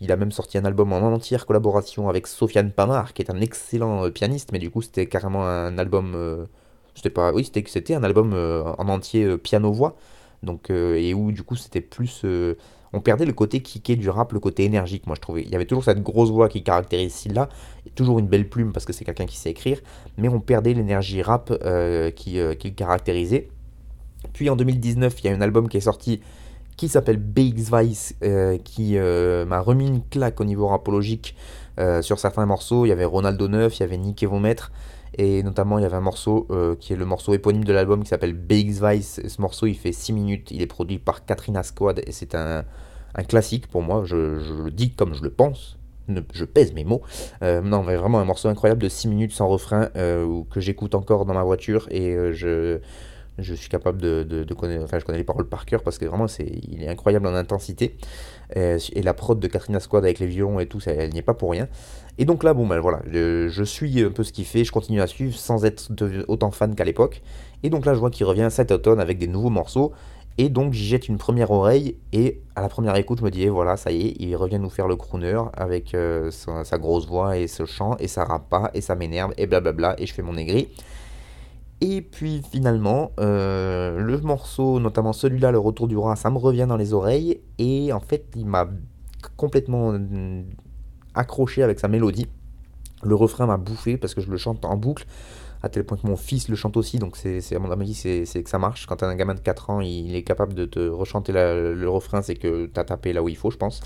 [0.00, 3.40] Il a même sorti un album en entière collaboration avec Sofiane Pamar, qui est un
[3.40, 6.12] excellent euh, pianiste, mais du coup c'était carrément un album.
[6.14, 6.46] Euh,
[6.94, 7.32] c'était pas.
[7.32, 9.96] Oui, c'était un album euh, en entier piano-voix.
[10.42, 12.24] Donc, et où du coup c'était plus
[12.92, 15.42] on perdait le côté kické du rap, le côté énergique, moi je trouvais.
[15.42, 17.48] Il y avait toujours cette grosse voix qui caractérise Silla,
[17.94, 19.80] toujours une belle plume parce que c'est quelqu'un qui sait écrire,
[20.18, 23.48] mais on perdait l'énergie rap euh, qui, euh, qui, le caractérisait.
[24.32, 26.20] Puis en 2019, il y a un album qui est sorti
[26.76, 31.34] qui s'appelle BX Vice, euh, qui m'a remis une claque au niveau rapologique
[32.00, 32.86] sur certains morceaux.
[32.86, 34.72] Il y avait Ronaldo 9, il y avait Nick Evomètre,
[35.16, 36.48] et notamment il y avait un morceau
[36.80, 39.20] qui est le morceau éponyme de l'album qui s'appelle BX Vice.
[39.26, 42.00] Ce morceau il fait 6 minutes, il est produit par Katrina Squad.
[42.06, 42.64] Et c'est un,
[43.16, 44.16] un classique pour moi, je,
[44.64, 45.78] le dis comme je le pense,
[46.32, 47.02] je pèse mes mots.
[47.42, 50.94] Euh, non, mais vraiment un morceau incroyable de 6 minutes sans refrain euh, que j'écoute
[50.94, 51.88] encore dans ma voiture.
[51.90, 52.78] Et euh, je,
[53.38, 56.04] je suis capable de, de, connaître, enfin je connais les paroles par cœur parce que
[56.04, 57.96] vraiment c'est, il est incroyable en intensité.
[58.54, 61.22] et la prod de Katrina Squad avec les violons et tout, ça, elle n'y est
[61.22, 61.68] pas pour rien.
[62.18, 64.72] Et donc là, bon ben voilà, je, je suis un peu ce qu'il fait, je
[64.72, 65.90] continue à suivre sans être
[66.28, 67.22] autant fan qu'à l'époque.
[67.62, 69.92] Et donc là, je vois qu'il revient cet automne avec des nouveaux morceaux.
[70.38, 73.44] Et donc j'y jette une première oreille et à la première écoute je me dis
[73.44, 77.06] eh, voilà ça y est il revient nous faire le crooner avec euh, sa, grosse
[77.06, 80.12] voix et ce chant et ça rappe pas et ça m'énerve et blablabla et je
[80.12, 80.68] fais mon aigri.
[81.80, 86.66] Et puis finalement euh, le morceau notamment celui-là le retour du roi ça me revient
[86.66, 88.66] dans les oreilles et en fait il m'a
[89.36, 90.44] complètement mm,
[91.14, 92.28] accroché avec sa mélodie.
[93.02, 95.06] Le refrain m'a bouffé parce que je le chante en boucle
[95.62, 98.42] à tel point que mon fils le chante aussi, donc c'est à mon avis c'est
[98.42, 98.86] que ça marche.
[98.86, 102.36] Quand un gamin de 4 ans, il est capable de te rechanter le refrain, c'est
[102.36, 103.80] que tu as tapé là où il faut, je pense.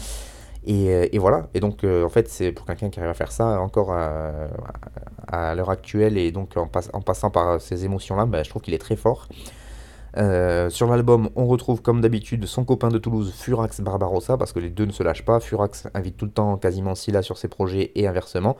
[0.64, 3.14] Et, euh, et voilà, et donc euh, en fait c'est pour quelqu'un qui arrive à
[3.14, 8.50] faire ça encore à, l'heure actuelle et donc en, passant par ces émotions-là, bah, je
[8.50, 9.28] trouve qu'il est très fort.
[10.16, 14.58] Euh, sur l'album, on retrouve comme d'habitude son copain de Toulouse, Furax Barbarossa, parce que
[14.58, 15.40] les deux ne se lâchent pas.
[15.40, 18.56] Furax invite tout le temps quasiment Silla sur ses projets et inversement.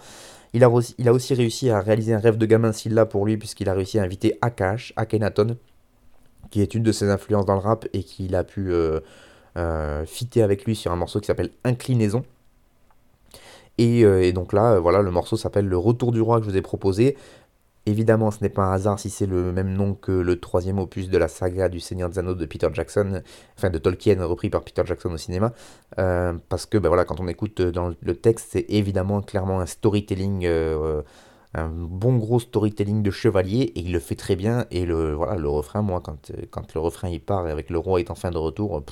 [0.52, 3.26] Il a, aussi, il a aussi réussi à réaliser un rêve de gamin Silla pour
[3.26, 5.56] lui, puisqu'il a réussi à inviter Akash, Akhenaton,
[6.50, 9.00] qui est une de ses influences dans le rap et qu'il a pu euh,
[9.60, 12.24] euh, fitter avec lui sur un morceau qui s'appelle Inclinaison.
[13.78, 16.56] Et, euh, donc là, voilà, le morceau s'appelle Le Retour du Roi que je vous
[16.56, 17.16] ai proposé.
[17.86, 21.08] Évidemment, ce n'est pas un hasard si c'est le même nom que le troisième opus
[21.08, 23.22] de la saga du Seigneur des Anneaux de Peter Jackson,
[23.56, 25.52] enfin de Tolkien repris par Peter Jackson au cinéma,
[25.98, 29.66] euh, parce que ben voilà, quand on écoute dans le texte, c'est évidemment clairement un
[29.66, 31.02] storytelling, euh,
[31.54, 34.66] un bon gros storytelling de chevalier, et il le fait très bien.
[34.70, 37.78] Et le voilà, le refrain, moi, quand, quand le refrain il part et avec le
[37.78, 38.84] roi est en fin de retour,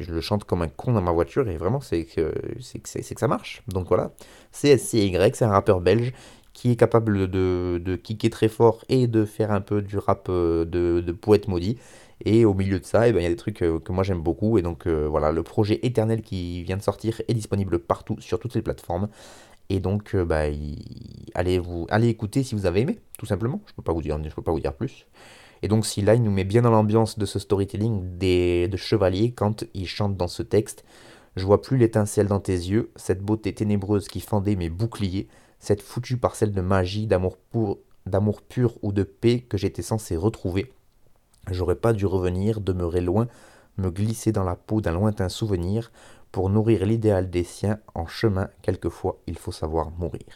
[0.00, 2.88] je le chante comme un con dans ma voiture et vraiment c'est que c'est que,
[3.14, 3.62] que ça marche.
[3.68, 4.12] Donc voilà,
[4.52, 6.12] CSCY, c'est un rappeur belge
[6.54, 10.28] qui est capable de, de kicker très fort et de faire un peu du rap
[10.30, 11.78] euh, de, de poète maudit.
[12.24, 14.04] Et au milieu de ça, eh ben, il y a des trucs euh, que moi
[14.04, 14.56] j'aime beaucoup.
[14.56, 18.38] Et donc euh, voilà, le projet Éternel qui vient de sortir est disponible partout sur
[18.38, 19.08] toutes les plateformes.
[19.70, 20.42] Et donc, bah,
[21.34, 23.62] allez, vous, allez écouter si vous avez aimé, tout simplement.
[23.66, 25.06] Je ne peux, pas vous dire, je peux pas vous dire plus.
[25.64, 28.76] Et donc, si là, il nous met bien dans l'ambiance de ce storytelling des, de
[28.76, 30.84] Chevalier quand il chante dans ce texte
[31.36, 35.26] Je vois plus l'étincelle dans tes yeux, cette beauté ténébreuse qui fendait mes boucliers
[35.60, 40.16] cette foutue parcelle de magie, d'amour pur, d'amour pur ou de paix que j'étais censé
[40.16, 40.70] retrouver.
[41.50, 43.26] J'aurais pas dû revenir, demeurer loin,
[43.78, 45.90] me glisser dans la peau d'un lointain souvenir,
[46.30, 50.26] pour nourrir l'idéal des siens en chemin, quelquefois il faut savoir mourir.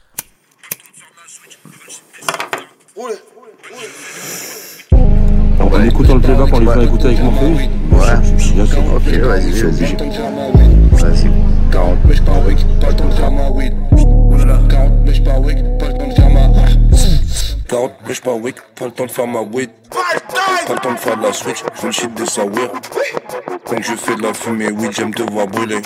[5.79, 8.79] En écoutant le playback, on les fait écouter avec mon fils Ouais, bien sûr.
[8.97, 9.97] Ok, vas-y, je suis obligé.
[10.93, 11.31] Vas-y.
[11.71, 13.75] 40 mais pas week, pas le temps de faire ma weed.
[14.69, 16.41] 40 mais pas week, pas le temps de faire ma
[17.69, 19.71] 40 mais j'suis pas weak, pas le temps de faire ma weed.
[20.67, 22.73] Pas le temps de faire de la switch, je le shit de Sawir.
[23.65, 25.83] Quand je fais de la fumée, oui, j'aime te voir brûler.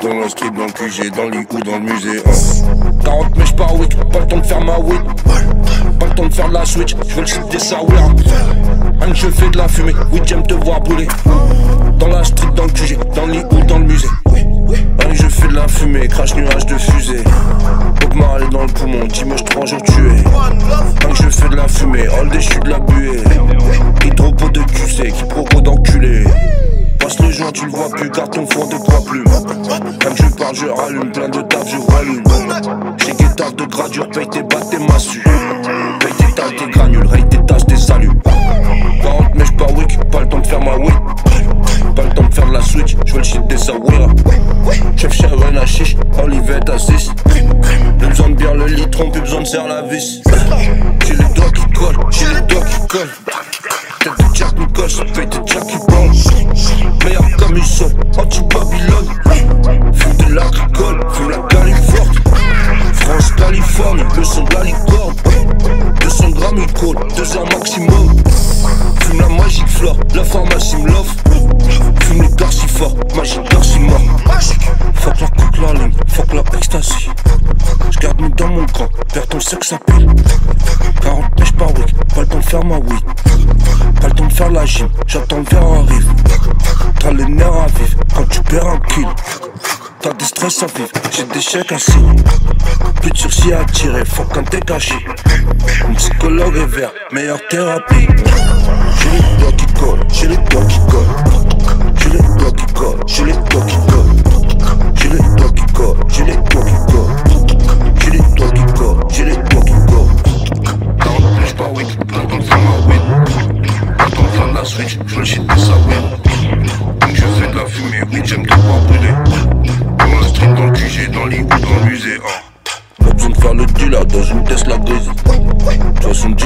[0.00, 2.22] Dans street, dans le QG, dans le lit ou dans le musée.
[3.04, 5.02] 40 mais j'suis pas weak, pas le temps de faire ma weed.
[6.00, 7.58] Pas le temps de faire de la switch, je veux le shit des
[9.14, 11.06] Je fais de la fumée, oui, j'aime te voir brûler.
[11.98, 12.71] Dans la street, dans le
[91.10, 92.22] J'ai des chèques signer.
[93.00, 94.94] Plus de sursis à tirer, faut quand t'es caché.
[95.88, 98.06] Mon psychologue est vert, meilleure thérapie.
[98.98, 101.06] J'ai les doigts qui collent, j'ai les doigts qui collent.
[101.96, 103.81] J'ai les doigts qui collent, j'ai les doigts qui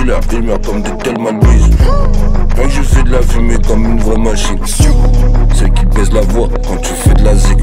[0.06, 1.68] De il m'a comme des tellement Louise.
[2.54, 4.60] Quand je fais de la fumée comme une vraie machine.
[5.52, 7.58] C'est qui baisse la voix quand tu fais de la zig.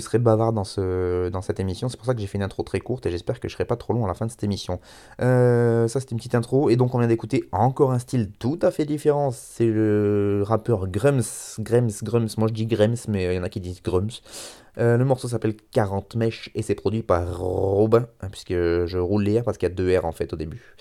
[0.00, 2.42] Je serais bavard dans, ce, dans cette émission, c'est pour ça que j'ai fait une
[2.42, 4.30] intro très courte et j'espère que je serai pas trop long à la fin de
[4.30, 4.80] cette émission.
[5.20, 8.58] Euh, ça c'était une petite intro et donc on vient d'écouter encore un style tout
[8.62, 11.22] à fait différent, c'est le rappeur Grums,
[11.58, 14.10] Grums, Grums, moi je dis Grums mais il y en a qui disent Grums.
[14.78, 19.24] Euh, le morceau s'appelle 40 mèches et c'est produit par Robin, hein, puisque je roule
[19.24, 20.74] les R parce qu'il y a deux R en fait au début.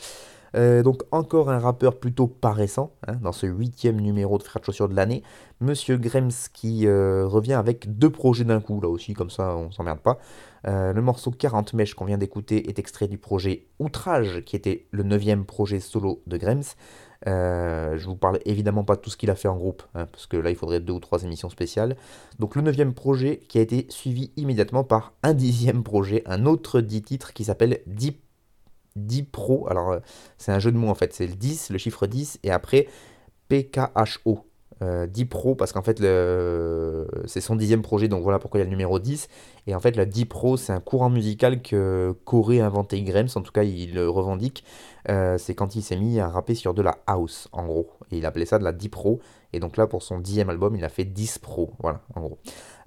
[0.56, 4.66] Euh, donc encore un rappeur plutôt paraissant hein, dans ce huitième numéro de Frères de
[4.66, 5.24] Chaussures de l'année.
[5.62, 9.72] Monsieur Grems qui euh, revient avec deux projets d'un coup, là aussi, comme ça on
[9.72, 10.18] s'emmerde pas.
[10.68, 14.88] Euh, le morceau 40 mèches qu'on vient d'écouter est extrait du projet Outrage, qui était
[14.92, 16.64] le neuvième projet solo de Grems.
[17.26, 20.28] je vous parle évidemment pas de tout ce qu'il a fait en groupe, hein, parce
[20.28, 21.96] que là il faudrait deux ou trois émissions spéciales.
[22.40, 26.82] Donc le neuvième projet qui a été suivi immédiatement par un dixième projet, un autre
[26.82, 28.22] dix titres qui s'appelle Deep
[29.00, 29.68] 10 Pro.
[29.70, 30.00] Alors, euh,
[30.38, 31.14] c'est un jeu de mots en fait.
[31.14, 32.88] C'est le 10, le chiffre 10, et après
[33.50, 34.46] PKHO.
[34.82, 35.98] Euh, 10 Pro, parce qu'en fait,
[37.26, 39.28] c'est son dixième projet, donc voilà pourquoi il y a le numéro 10.
[39.68, 43.42] Et en fait, la 10 Pro, c'est un courant musical que qu'aurait inventé Grems, en
[43.42, 44.64] tout cas, il le revendique.
[45.10, 47.90] Euh, c'est quand il s'est mis à rapper sur de la house, en gros.
[48.12, 49.20] Et il appelait ça de la 10 Pro.
[49.54, 51.72] Et donc là, pour son dixième album, il a fait 10 Pro.
[51.80, 52.38] Voilà, en gros.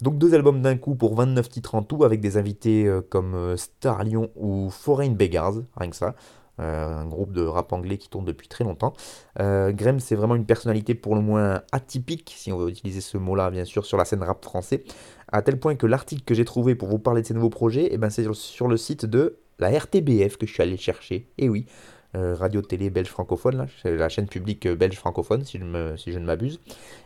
[0.02, 3.36] Donc deux albums d'un coup pour 29 titres en tout, avec des invités euh, comme
[3.36, 6.16] euh, Star Lion ou Foreign Beggars, rien que ça.
[6.58, 8.94] Euh, un groupe de rap anglais qui tourne depuis très longtemps.
[9.38, 13.50] Graham, c'est vraiment une personnalité pour le moins atypique, si on veut utiliser ce mot-là,
[13.50, 14.82] bien sûr, sur la scène rap français,
[15.30, 17.88] à tel point que l'article que j'ai trouvé pour vous parler de ces nouveaux projets,
[17.90, 21.28] eh ben, c'est sur le site de la RTBF que je suis allé chercher.
[21.38, 21.66] Et oui,
[22.14, 26.12] euh, radio-télé belge francophone, là, la chaîne publique euh, belge francophone, si je, me, si
[26.12, 26.60] je ne m'abuse.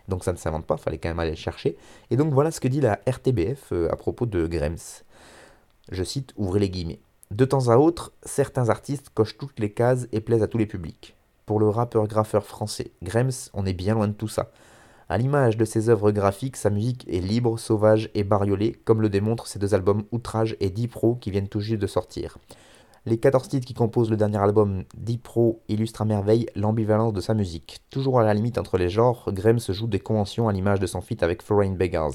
[0.09, 1.77] Donc ça ne s'invente pas, fallait quand même aller le chercher.
[2.11, 5.05] Et donc voilà ce que dit la RTBF euh, à propos de Grems.
[5.93, 6.99] Je cite, ouvrez les guillemets.
[7.31, 10.67] De temps à autre, certains artistes cochent toutes les cases et plaisent à tous les
[10.67, 11.17] publics.
[11.45, 14.51] Pour le rappeur-graffeur français Grems, on est bien loin de tout ça.
[15.09, 19.09] À l'image de ses œuvres graphiques, sa musique est libre, sauvage et bariolée, comme le
[19.09, 22.39] démontrent ses deux albums Outrage et Deep Pro qui viennent tout juste de sortir.
[23.09, 24.83] Les 14 titres qui composent le dernier album
[25.23, 27.79] Pro illustrent à merveille l'ambivalence de sa musique.
[27.89, 31.01] Toujours à la limite entre les genres, Grems joue des conventions à l'image de son
[31.01, 32.15] feat avec Foreign Beggars.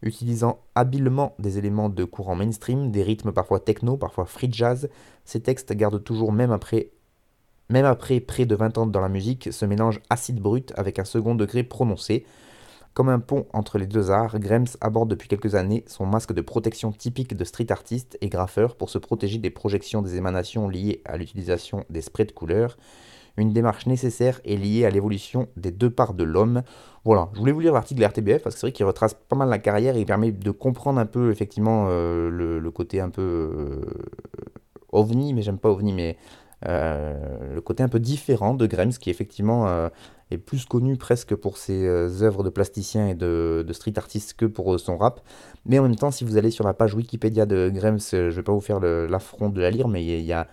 [0.00, 4.88] Utilisant habilement des éléments de courant mainstream, des rythmes parfois techno, parfois free jazz,
[5.24, 6.90] ses textes gardent toujours même après
[7.68, 11.04] Même après près de 20 ans dans la musique, ce mélange acide brut avec un
[11.04, 12.24] second degré prononcé.
[12.94, 16.42] Comme un pont entre les deux arts, Grems aborde depuis quelques années son masque de
[16.42, 21.00] protection typique de street artiste et graffeur pour se protéger des projections des émanations liées
[21.06, 22.76] à l'utilisation des sprays de couleurs,
[23.38, 26.64] une démarche nécessaire et liée à l'évolution des deux parts de l'homme.
[27.06, 29.36] Voilà, je voulais vous lire l'article de RTBF parce que c'est vrai qu'il retrace pas
[29.36, 33.08] mal la carrière et il permet de comprendre un peu effectivement euh, le, côté un
[33.08, 33.84] peu euh,
[34.90, 36.18] ovni, mais j'aime pas ovni, mais
[36.68, 39.88] euh, le côté un peu différent de Grems qui effectivement
[40.38, 41.86] plus connu presque pour ses
[42.22, 45.20] œuvres de plasticien et de, street artiste que pour son rap.
[45.66, 48.42] Mais en même temps, si vous allez sur la page Wikipédia de Grems, je vais
[48.42, 50.48] pas vous faire l'affront de la lire, mais il y a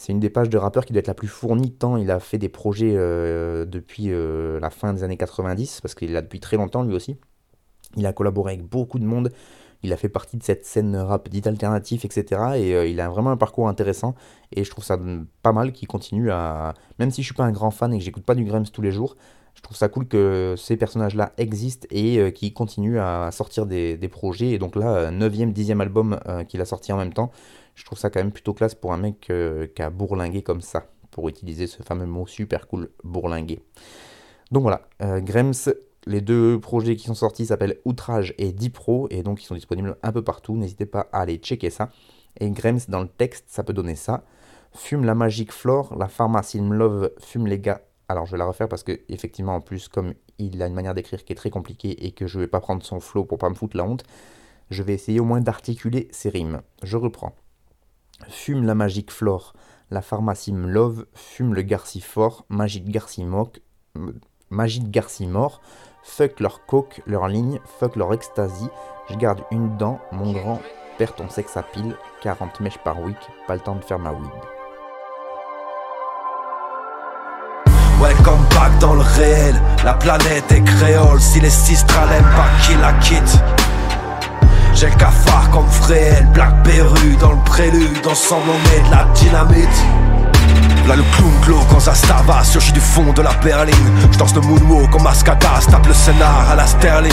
[0.00, 2.20] c'est une des pages de rappeur qui doit être la plus fournie tant il a
[2.20, 6.38] fait des projets euh, depuis euh, la fin des années 90, parce qu'il a depuis
[6.38, 7.16] très longtemps lui aussi.
[7.96, 9.32] Il a collaboré avec beaucoup de monde,
[9.82, 12.24] il a fait partie de cette scène rap dite alternatif, etc.
[12.56, 14.14] Et euh, il a vraiment un parcours intéressant,
[14.52, 14.98] et je trouve ça
[15.42, 16.74] pas mal qu'il continue à...
[16.98, 18.82] Même si je suis pas un grand fan et que j'écoute pas du Grams tous
[18.82, 19.16] les jours,
[19.54, 24.50] je trouve ça cool que ces personnages-là existent et qu'ils continuent à sortir des, projets.
[24.50, 27.32] Et donc là, 9e, 10e album qu'il a sorti en même temps.
[27.78, 30.60] Je trouve ça quand même plutôt classe pour un mec euh, qui a bourlingué comme
[30.60, 33.62] ça, pour utiliser ce fameux mot super cool, bourlinguer.
[34.50, 35.52] Donc voilà, euh, Grems,
[36.06, 39.96] les deux projets qui sont sortis s'appellent Outrage et Dipro, et donc ils sont disponibles
[40.02, 41.90] un peu partout, n'hésitez pas à aller checker ça.
[42.40, 44.24] Et Grems, dans le texte, ça peut donner ça.
[44.72, 47.82] Fume la magique flore, la pharmacie me love, fume les gars.
[48.08, 50.94] Alors je vais la refaire parce que effectivement en plus comme il a une manière
[50.94, 53.50] d'écrire qui est très compliquée et que je vais pas prendre son flow pour pas
[53.50, 54.04] me foutre la honte,
[54.70, 56.62] je vais essayer au moins d'articuler ces rimes.
[56.82, 57.34] Je reprends.
[58.28, 59.52] Fume la magique flore,
[59.90, 63.60] la pharmacie me love, fume le garci fort, magie de garci moque,
[64.50, 65.60] magie de garci mort,
[66.02, 68.68] fuck leur coke, leur ligne, fuck leur ecstasy,
[69.10, 70.60] je garde une dent, mon grand,
[70.98, 74.10] perd ton sexe à pile, 40 mèches par week, pas le temps de faire ma
[74.10, 74.30] weed.
[78.00, 82.74] Welcome back dans le réel, la planète est créole, si les sistras l'aiment pas, qui
[82.76, 83.42] la quitte.
[84.74, 89.04] J'ai le cafard comme Fréel, Black Perru dans le prélude, ensemble on met de la
[89.14, 90.07] dynamite.
[90.88, 91.92] Là le clown glow quand ça
[92.26, 93.74] va, surgit du fond de la berline.
[94.10, 97.12] Je danse le moonwalk comme Ascada, tape le scénar à la Sterling.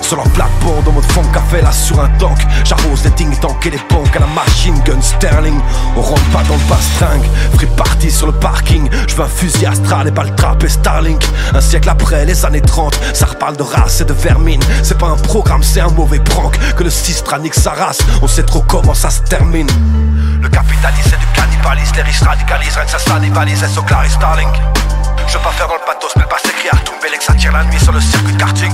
[0.00, 2.38] Sur leur plateforme dans mode fond café là sur un tank.
[2.62, 5.58] J'arrose les ding tank et les banques à la machine gun Sterling.
[5.96, 8.88] On rentre pas dans le bastringue Free party sur le parking.
[9.08, 11.28] Je veux un fusil astral et pas le trap et Starlink.
[11.54, 14.60] Un siècle après les années 30 Ça reparle de race et de vermine.
[14.84, 16.56] C'est pas un programme c'est un mauvais prank.
[16.76, 17.98] Que le sistra nique sa race.
[18.22, 19.66] On sait trop comment ça se termine
[20.40, 24.54] Le capitalisme c'est du cannibalisme Les riches radicalisent rien que ça salivalise Et Clarisse Starlink
[25.28, 27.52] je veux pas faire dans le pathos, mais pas s'écrire à tomber que ça tire
[27.52, 28.72] la nuit sur le circuit de karting.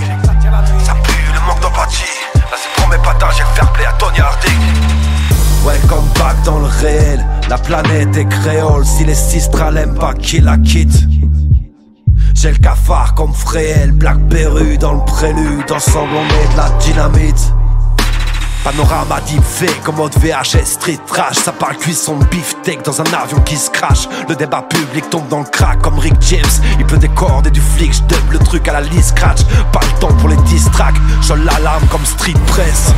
[0.85, 2.05] Ça pue le manque d'empathie.
[2.33, 4.61] Là c'est pour mes patins, j'ai le fair play à Tony Harding.
[5.67, 8.87] Welcome back dans le réel, la planète est créole.
[8.87, 10.97] Si les sistras l'aiment pas, qui la quitte
[12.35, 15.73] J'ai le cafard comme Fréel, Black Perru dans le prélude.
[15.73, 17.53] Ensemble on met de la dynamite.
[18.65, 21.37] Panorama fait comme mode VHS street trash.
[21.37, 24.09] Ça parle cuisson de beefsteak dans un avion qui se crache.
[24.27, 26.62] Le débat public tombe dans le crack comme Rick James.
[26.79, 29.43] Il peut des cordes et du flic, j'dub le truc à la liste scratch.
[29.71, 32.95] Pas le temps pour les distracts, je l'alarme comme street press.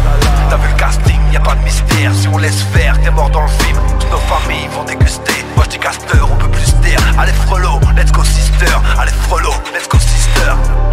[0.48, 2.12] T'as vu le casting, y a pas de mystère.
[2.14, 3.78] Si on laisse faire, t'es mort dans le film.
[3.98, 5.44] Toutes nos familles vont déguster.
[5.56, 7.00] Moi j'dis caster, on peut plus taire.
[7.18, 8.72] Allez frelot, let's go sister.
[9.00, 10.85] Allez frelot, let's go sister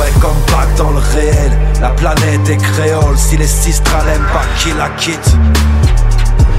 [0.00, 3.18] Welcome back dans le réel, la planète est créole.
[3.18, 5.36] Si les sistras l'aiment pas, qui la quitte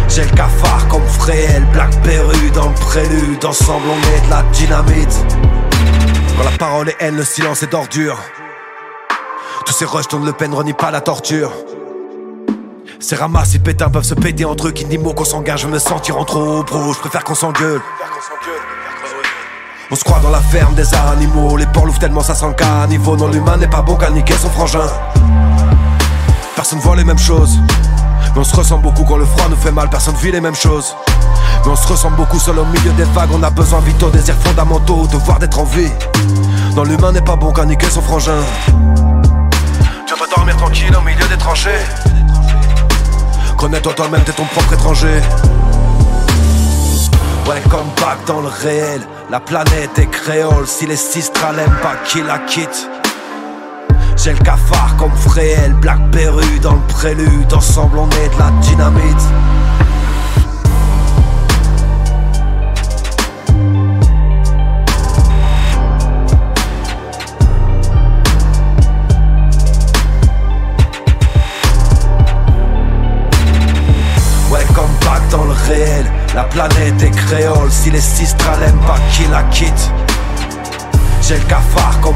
[0.07, 3.43] J'ai le cafard comme Fréel, Black Perru dans le prélude.
[3.43, 5.25] Ensemble on met de la dynamite.
[6.37, 8.19] Quand la parole est haine, le silence est d'ordure.
[9.65, 11.51] Tous ces rushs tournent le peine, renie pas la torture.
[12.99, 15.67] Ces ramasses et pétins peuvent se péter entre eux, qui dit mot qu'on s'engage, je
[15.67, 17.81] me sentir en trop bro, je préfère qu'on s'engueule.
[19.93, 21.57] On se croit dans la ferme des animaux.
[21.57, 24.35] Les porcs l'ouvrent tellement ça sent le niveau Non l'humain n'est pas bon qu'à niquer
[24.35, 24.87] son frangin.
[26.55, 27.59] Personne voit les mêmes choses.
[28.33, 29.89] Mais on se ressemble beaucoup quand le froid nous fait mal.
[29.89, 30.95] Personne vit les mêmes choses.
[31.65, 33.31] Mais on se ressemble beaucoup seul au milieu des vagues.
[33.33, 35.91] On a besoin vitaux, désirs fondamentaux Devoir d'être en vie.
[36.73, 38.39] Non l'humain n'est pas bon qu'à niquer son frangin.
[40.07, 41.69] Tu dois dormir tranquille au milieu des tranchées.
[43.57, 45.19] Connais-toi toi-même, t'es ton propre étranger
[47.53, 49.01] Welcome back dans le réel.
[49.29, 52.89] La planète est créole, si les sistras l'aiment pas, qui la quitte.
[54.15, 57.53] J'ai le cafard comme Fréel, Black Perru dans le prélude.
[57.53, 59.25] Ensemble on est de la dynamite
[77.81, 77.99] Si les
[78.37, 78.59] pas
[79.31, 79.91] la quitte.
[81.23, 82.13] J'ai le cafard comme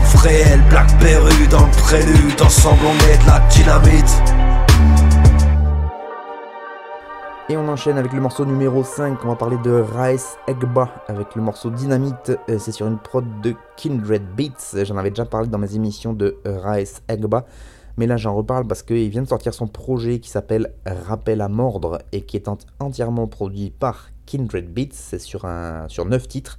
[0.69, 2.39] Blackberry dans le prélude.
[2.39, 4.21] Ensemble on dynamite.
[7.49, 11.33] Et on enchaîne avec le morceau numéro 5, on va parler de Raes Egba avec
[11.33, 15.47] le morceau Dynamite, euh, c'est sur une prod de Kindred Beats, j'en avais déjà parlé
[15.47, 17.45] dans mes émissions de Raes Egba,
[17.97, 21.47] mais là j'en reparle parce qu'il vient de sortir son projet qui s'appelle Rappel à
[21.47, 22.49] mordre et qui est
[22.79, 26.57] entièrement produit par Kindred Beats, c'est sur, un, sur 9 titres.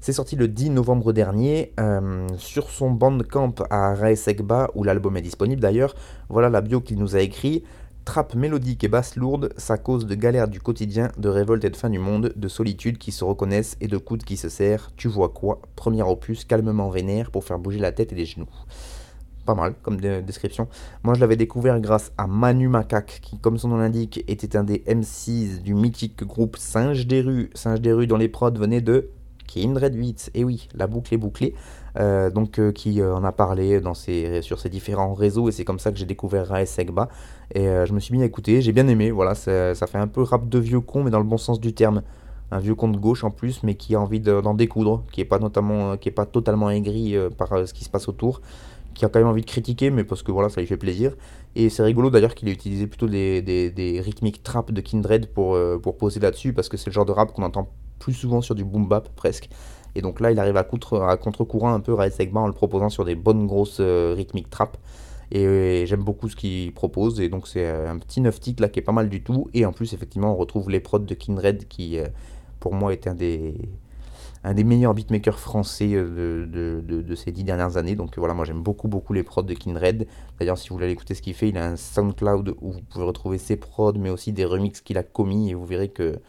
[0.00, 5.16] C'est sorti le 10 novembre dernier euh, sur son bandcamp à Raes Egba où l'album
[5.16, 5.94] est disponible d'ailleurs.
[6.28, 7.64] Voilà la bio qu'il nous a écrit.
[8.04, 11.76] Trappe mélodique et basse lourde, sa cause de galères du quotidien, de révolte et de
[11.76, 14.90] fin du monde, de solitude qui se reconnaissent et de coudes qui se serrent.
[14.98, 15.62] Tu vois quoi?
[15.74, 18.50] Premier opus calmement vénère pour faire bouger la tête et les genoux.
[19.44, 20.68] Pas mal comme description.
[21.02, 24.64] Moi je l'avais découvert grâce à Manu Macaque, qui comme son nom l'indique était un
[24.64, 27.50] des MCs du mythique groupe Singe des rues.
[27.54, 29.10] Singe des rues dont les prods venaient de
[29.46, 30.30] Kindred 8.
[30.34, 31.54] Et oui, la boucle est bouclée.
[31.96, 33.80] Euh, donc euh, qui euh, en a parlé
[34.40, 37.08] sur ses différents réseaux et c'est comme ça que j'ai découvert Raes Egba
[37.54, 40.22] et je me suis mis à écouter, j'ai bien aimé, voilà, ça, fait un peu
[40.22, 42.02] rap de vieux con mais dans le bon sens du terme,
[42.50, 45.24] un vieux con de gauche en plus mais qui a envie d'en découdre, qui est
[45.24, 48.40] pas notamment, qui est pas totalement aigri par ce qui se passe autour,
[48.94, 51.14] qui a quand même envie de critiquer mais parce que voilà ça lui fait plaisir
[51.56, 55.58] et c'est rigolo d'ailleurs qu'il ait utilisé plutôt des, des, rythmiques trap de Kindred pour,
[55.82, 58.54] pour poser là-dessus parce que c'est le genre de rap qu'on entend plus souvent sur
[58.54, 59.48] du boom bap presque
[59.94, 63.04] et donc là, il arrive à, contre-courant un peu Raes Egba en le proposant sur
[63.04, 64.76] des bonnes grosses euh, rythmiques trap.
[65.30, 67.20] Et, j'aime beaucoup ce qu'il propose.
[67.20, 69.48] Et donc c'est euh, un petit neuf titres là qui est pas mal du tout.
[69.54, 72.06] Et en plus, effectivement, on retrouve les prods de Kindred qui, euh,
[72.60, 73.54] pour moi, est un des,
[74.44, 77.96] un des meilleurs beatmakers français de, ces dix dernières années.
[77.96, 80.06] Donc voilà, moi j'aime beaucoup beaucoup les prods de Kindred.
[80.38, 83.04] D'ailleurs, si vous voulez écouter ce qu'il fait, il a un SoundCloud où vous pouvez
[83.04, 85.50] retrouver ses prods, mais aussi des remixes qu'il a commis.
[85.50, 86.20] Et vous verrez qu'il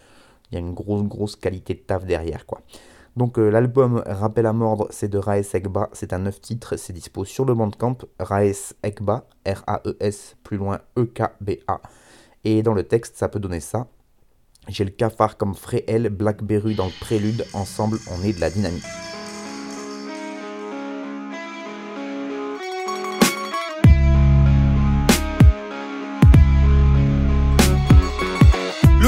[0.53, 2.45] y a une grosse grosse qualité de taf derrière.
[2.45, 2.61] quoi.
[3.17, 6.91] Donc euh, l'album Rappel à mordre, c'est de Raes Ekba, c'est un 9 titres, c'est
[6.93, 11.81] dispo sur le bandcamp Raes Ekba, R-A-E-S, plus loin E-K-B-A.
[12.43, 13.87] Et dans le texte, ça peut donner ça.
[14.67, 18.83] J'ai le cafard comme Fréhel, Blackberry dans le prélude, ensemble on est de la dynamique.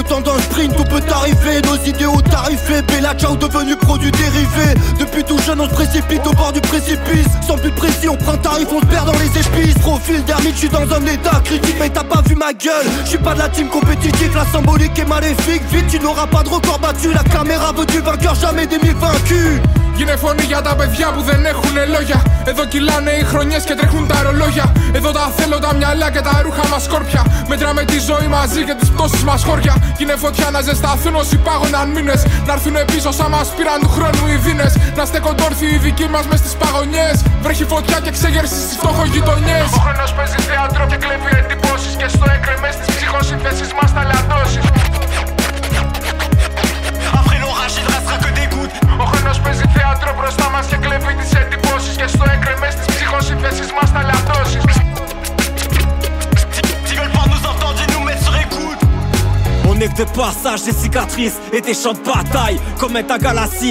[0.07, 1.61] Temps d'un sprint, tout peut arriver.
[1.65, 4.79] Nos idéaux tarifés, Bella Ciao devenu produit dérivé.
[4.99, 7.27] Depuis tout jeune, on se précipite au bord du précipice.
[7.45, 9.77] Sans but précis, on prend tarif, on se perd dans les épices.
[9.79, 12.85] Profil d'ermite, je suis dans un état critique, mais t'as pas vu ma gueule.
[13.03, 15.61] Je suis pas de la team compétitive, la symbolique est maléfique.
[15.71, 17.11] Vite, tu n'auras pas de record battu.
[17.13, 19.61] La caméra veut du vainqueur, jamais des mille vaincus.
[19.97, 22.19] Γίνε φωνή για τα παιδιά που δεν έχουν λόγια.
[22.51, 24.71] Εδώ κυλάνε οι χρονιές και τρέχουν τα ρολόγια.
[24.97, 27.23] Εδώ τα θέλω τα μυαλά και τα ρούχα μας σκόρπια.
[27.47, 29.73] Μέτραμε τη ζωή μαζί και τις πτώσεις μας χώρια.
[29.97, 32.21] Γίνε φωτιά να ζεσταθούν όσοι πάγωναν μήνες.
[32.45, 34.67] Να έρθουν πίσω σαν μας πήραν του χρόνου οι δίνε.
[34.95, 37.15] Να στέκονται όρθιοι οι δικοί μας μες στις παγωνιές.
[37.41, 39.67] Βρέχει φωτιά και ξεγέρσεις στις φτωχογειτονιές.
[39.77, 41.93] Ο χρόνος παίζει θέατρο και κλέβει εντυπώσεις.
[41.99, 44.01] Και στο έκρεμες στι ψυχοσυνθέσει μας θα
[49.03, 51.95] Ο χρόνο παίζει θέατρο μπροστά μας και κλέβει τις εντυπώσεις.
[51.99, 54.63] Και στο έκρεμες τη ψυχοσύνθεσης μας θα λατώσεις.
[59.76, 62.58] On est que de passage, des cicatrices et des champs de bataille.
[62.78, 63.22] Comme un tag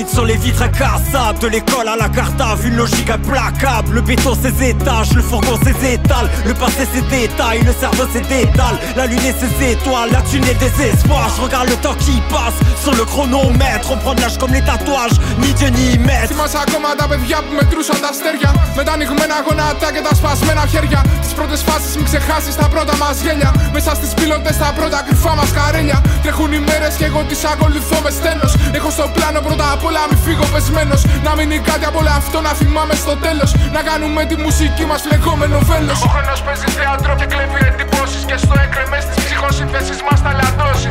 [0.07, 1.39] sur les vitres incassables.
[1.39, 3.95] De l'école à la cartave, une logique implacable.
[3.95, 6.29] Le béton, ses étages, le fourgon, ses étals.
[6.45, 8.77] Le passé, ses détails, le cerveau, ses détales.
[8.95, 11.29] La lune et ses étoiles, la thune et des espoirs.
[11.35, 13.91] Je regarde le temps qui passe sur le chronomètre.
[13.91, 16.27] On prend de l'âge comme les tatouages, ni Dieu ni maître.
[16.27, 20.63] Θυμάσαι ακόμα τα παιδιά που μετρούσαν τα αστέρια Με τα ανοιγμένα γονατά και τα σπασμένα
[20.71, 25.01] χέρια Τις πρώτες φάσεις μην ξεχάσεις τα πρώτα μας γέλια Μέσα στις πιλωτές τα πρώτα
[25.07, 28.46] κρυφά μας καρέλια Τρέχουν οι μέρες και εγώ τις ακολουθώ με στένο.
[28.78, 31.00] Έχω στο πλάνο πρώτα απ' όλα μη φύγω πεσμένος.
[31.26, 33.50] Να μείνει κάτι από όλο αυτό να θυμάμαι στο τέλος.
[33.76, 35.98] Να κάνουμε τη μουσική μας λεγόμενο βέλος.
[36.06, 38.22] Ο χρόνος παίζει θέατρο και κλέβει εντυπώσεις.
[38.28, 40.88] Και στο έκρεμε στι ψυχοσυνθέσει μας θα λιαντώσει.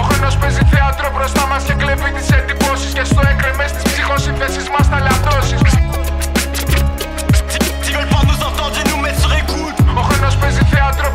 [0.00, 2.90] Ο χρόνος παίζει θέατρο μπροστά μας και κλέβει τις εντυπώσεις.
[2.96, 5.56] Και στο έκρεμε στι ψυχοσυνθέσει μας θα λιαντώσει.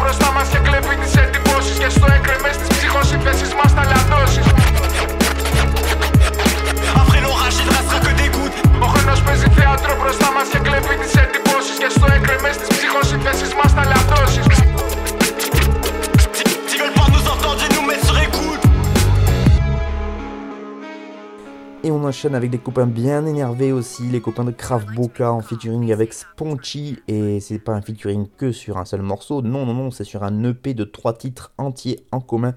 [0.10, 1.76] μπροστά μας και κλέβει τις εντυπώσεις.
[1.82, 4.41] Και στο έκρεμες τη ψυχοσύνθεσης μας τα λαντώσει.
[7.01, 8.60] Après l'orage, il ne restera que des gouttes.
[8.86, 11.76] Ο χρόνος παίζει θέατρο μπροστά μας και κλέβει τις εντυπώσεις.
[11.82, 14.41] Και στο έκρεμες τη ψυχοσύνθεσης μας τα λαντώσει.
[21.82, 25.40] Et on enchaîne avec des copains bien énervés aussi, les copains de Kraft Boca en
[25.40, 27.00] featuring avec Sponchy.
[27.08, 30.24] Et c'est pas un featuring que sur un seul morceau, non, non, non, c'est sur
[30.24, 32.54] un EP de trois titres entiers en commun.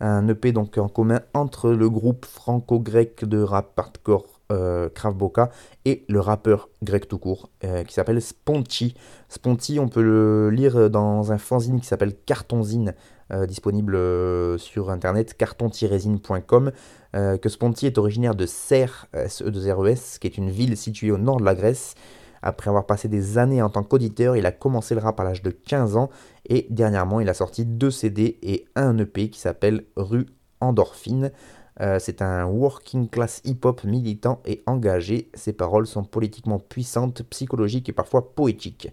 [0.00, 5.50] Un EP donc en commun entre le groupe franco-grec de rap hardcore euh, Boca
[5.84, 8.94] et le rappeur grec tout court euh, qui s'appelle Sponchy.
[9.28, 12.94] Sponchy, on peut le lire dans un fanzine qui s'appelle Cartonzine,
[13.32, 16.72] euh, disponible euh, sur internet carton-zine.com.
[17.16, 21.40] Euh, que Sponti est originaire de Serre, SE2RES, qui est une ville située au nord
[21.40, 21.94] de la Grèce.
[22.42, 25.42] Après avoir passé des années en tant qu'auditeur, il a commencé le rap à l'âge
[25.42, 26.08] de 15 ans
[26.48, 30.26] et dernièrement il a sorti deux CD et un EP qui s'appelle Rue
[30.60, 31.32] Endorphine.
[31.80, 35.30] Euh, c'est un working class hip-hop militant et engagé.
[35.34, 38.88] Ses paroles sont politiquement puissantes, psychologiques et parfois poétiques.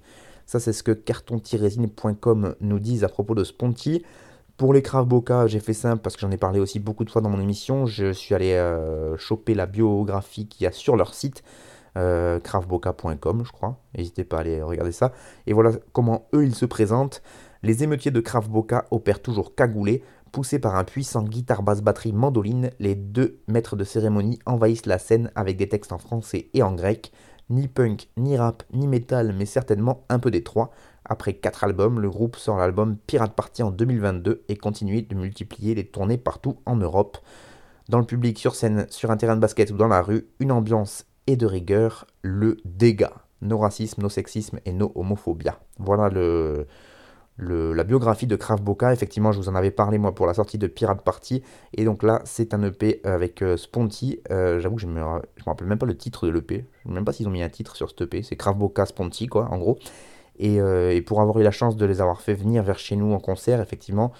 [0.46, 4.04] Ça, c'est ce que carton-résine.com nous dit à propos de Sponty.
[4.58, 7.12] Pour les Krav Boca, j'ai fait simple parce que j'en ai parlé aussi beaucoup de
[7.12, 7.86] fois dans mon émission.
[7.86, 11.44] Je suis allé euh, choper la biographie qu'il y a sur leur site,
[11.96, 13.78] euh, je crois.
[13.96, 15.12] N'hésitez pas à aller regarder ça.
[15.46, 17.22] Et voilà comment eux, ils se présentent.
[17.62, 18.50] Les émeutiers de Krav
[18.90, 20.02] opèrent toujours cagoulés.
[20.32, 24.98] Poussés par un puissant guitare basse batterie mandoline, les deux maîtres de cérémonie envahissent la
[24.98, 27.12] scène avec des textes en français et en grec.
[27.52, 30.72] Ni punk, ni rap, ni metal, mais certainement un peu des trois.
[31.08, 35.74] Après 4 albums, le groupe sort l'album Pirate Party en 2022 et continue de multiplier
[35.74, 37.18] les tournées partout en Europe.
[37.90, 40.52] Dans le public, sur scène, sur un terrain de basket ou dans la rue, une
[40.52, 43.14] ambiance et de rigueur, le dégât.
[43.42, 45.60] No racisme, no sexisme et no homophobia.
[45.78, 46.68] Voilà le,
[47.38, 48.92] la biographie de Krav Boca.
[48.92, 51.44] Effectivement, je vous en avais parlé moi pour la sortie de Pirate Party.
[51.74, 54.20] Et donc là, c'est un EP avec euh, Sponty.
[54.32, 56.66] Euh, J'avoue que je me, me rappelle même pas le titre de l'EP.
[56.84, 58.24] Je sais même pas s'ils ont mis un titre sur cet EP.
[58.24, 59.78] C'est Krav Boca Sponty, quoi, en gros.
[60.40, 62.96] Et, euh, et, pour avoir eu la chance de les avoir fait venir vers chez
[62.96, 64.12] nous en concert, effectivement,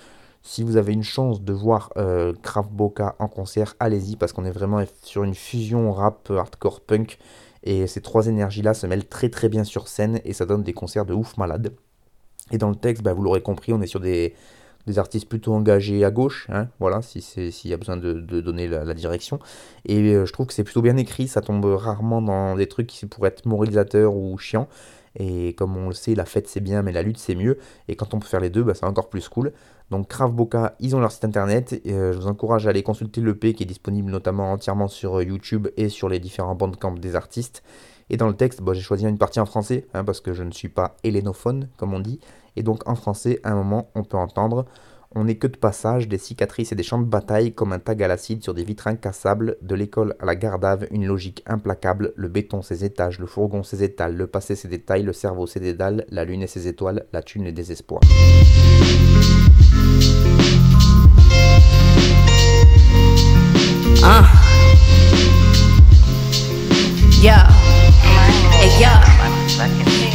[0.42, 4.46] si vous avez une chance de voir euh, Kraft Boca en concert, allez-y parce qu'on
[4.46, 7.20] est vraiment sur une fusion rap, hardcore, punk.
[7.64, 10.74] Et ces trois énergies-là se mêlent très très bien sur scène et ça donne des
[10.74, 11.74] concerts de ouf malade.
[12.52, 14.36] Et dans le texte, bah, vous l'aurez compris, on est sur des,
[14.86, 18.40] des artistes plutôt engagés à gauche, hein, voilà, s'il si y a besoin de, de
[18.40, 19.40] donner la, la, direction.
[19.86, 22.88] Et euh, je trouve que c'est plutôt bien écrit, ça tombe rarement dans des trucs
[22.88, 24.70] qui pourraient être moralisateurs ou chiants.
[25.18, 27.58] Et comme on le sait, la fête c'est bien, mais la lutte c'est mieux.
[27.88, 29.52] Et quand on peut faire les deux, bah, c'est encore plus cool.
[29.90, 31.82] Donc Krav Boca, ils ont leur site internet.
[31.84, 35.18] Et, euh, je vous encourage à aller consulter l'EP qui est disponible notamment entièrement sur
[35.18, 37.64] euh, YouTube et sur les différents bandcamps des artistes.
[38.10, 40.44] Et dans le texte, bah, j'ai choisi une partie en français, hein, parce que je
[40.44, 42.20] ne suis pas hélénophone, comme on dit.
[42.56, 44.66] Et donc en français, à un moment, on peut entendre
[45.16, 48.02] on n'est que de passage, des cicatrices et des champs de bataille comme un tag
[48.04, 52.28] à l'acide sur des vitres incassables, de l'école à la gardave, une logique implacable, le
[52.28, 56.06] béton ses étages, le fourgon ses étals, le passé ses détails, le cerveau ses dédales,
[56.10, 58.02] la lune et ses étoiles, la thune les désespoirs.
[67.20, 67.34] Yo.
[68.60, 69.17] Hey.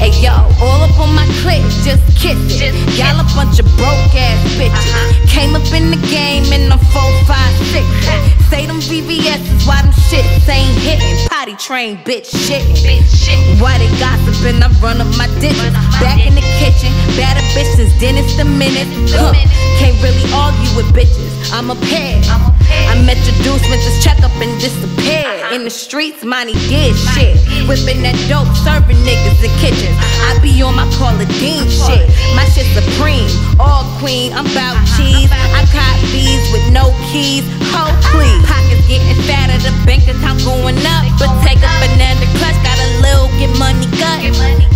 [0.03, 2.75] Hey yo, all up on my clip, just kiss it.
[2.99, 4.75] Y'all a bunch of broke ass bitches.
[4.75, 5.27] Uh-huh.
[5.29, 8.32] Came up in the game in the 4, 5, 6.
[8.53, 11.17] Say them VVS is why them shits ain't hitting.
[11.31, 12.61] Potty train, bitch shit.
[13.59, 14.63] Why they gossiping?
[14.63, 15.73] I run up my digits.
[16.05, 18.85] Back in the kitchen, better bitch since Dennis the minute.
[19.09, 19.33] Huh.
[19.81, 21.33] Can't really argue with bitches.
[21.49, 22.21] I'm a pair.
[22.93, 25.53] I met your deuce, went to check up and disappeared.
[25.53, 27.41] In the streets, money did shit.
[27.65, 29.97] Whipping that dope, serving niggas in kitchens.
[30.29, 32.05] I be on my Paula Dean shit.
[32.37, 34.33] My shit supreme, all queen.
[34.33, 35.33] I'm bout cheese.
[35.33, 37.45] I caught bees with no keys.
[37.73, 38.42] Ho, please.
[38.47, 41.03] Pockets getting fatter, the bank account going up.
[41.19, 44.21] But take a banana clutch, got a little get money gut.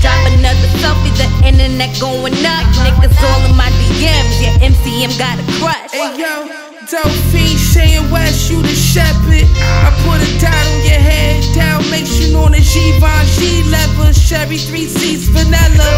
[0.03, 2.65] Drop another selfie, the internet going up.
[2.85, 5.93] Niggas all in my DMs, yeah, MCM got a crush.
[5.93, 9.47] Hey yo, dope fiend saying West, you the shepherd.
[9.59, 15.27] I put a dot on your head, you know the Givenchy leather, Chevy three seats
[15.27, 15.91] vanilla.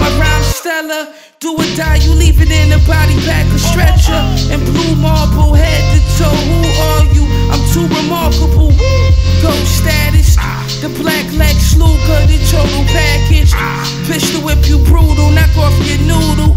[0.00, 4.18] My rhyme stellar, do or die, you leave it in a body bag or stretcher.
[4.50, 6.60] And blue marble head to toe, who
[6.90, 7.24] are you?
[7.54, 8.74] I'm too remarkable.
[9.38, 10.34] Ghost status,
[10.82, 13.54] the black Lex Luger, the total package.
[14.10, 16.56] Pistol whip you brutal, knock off your noodle.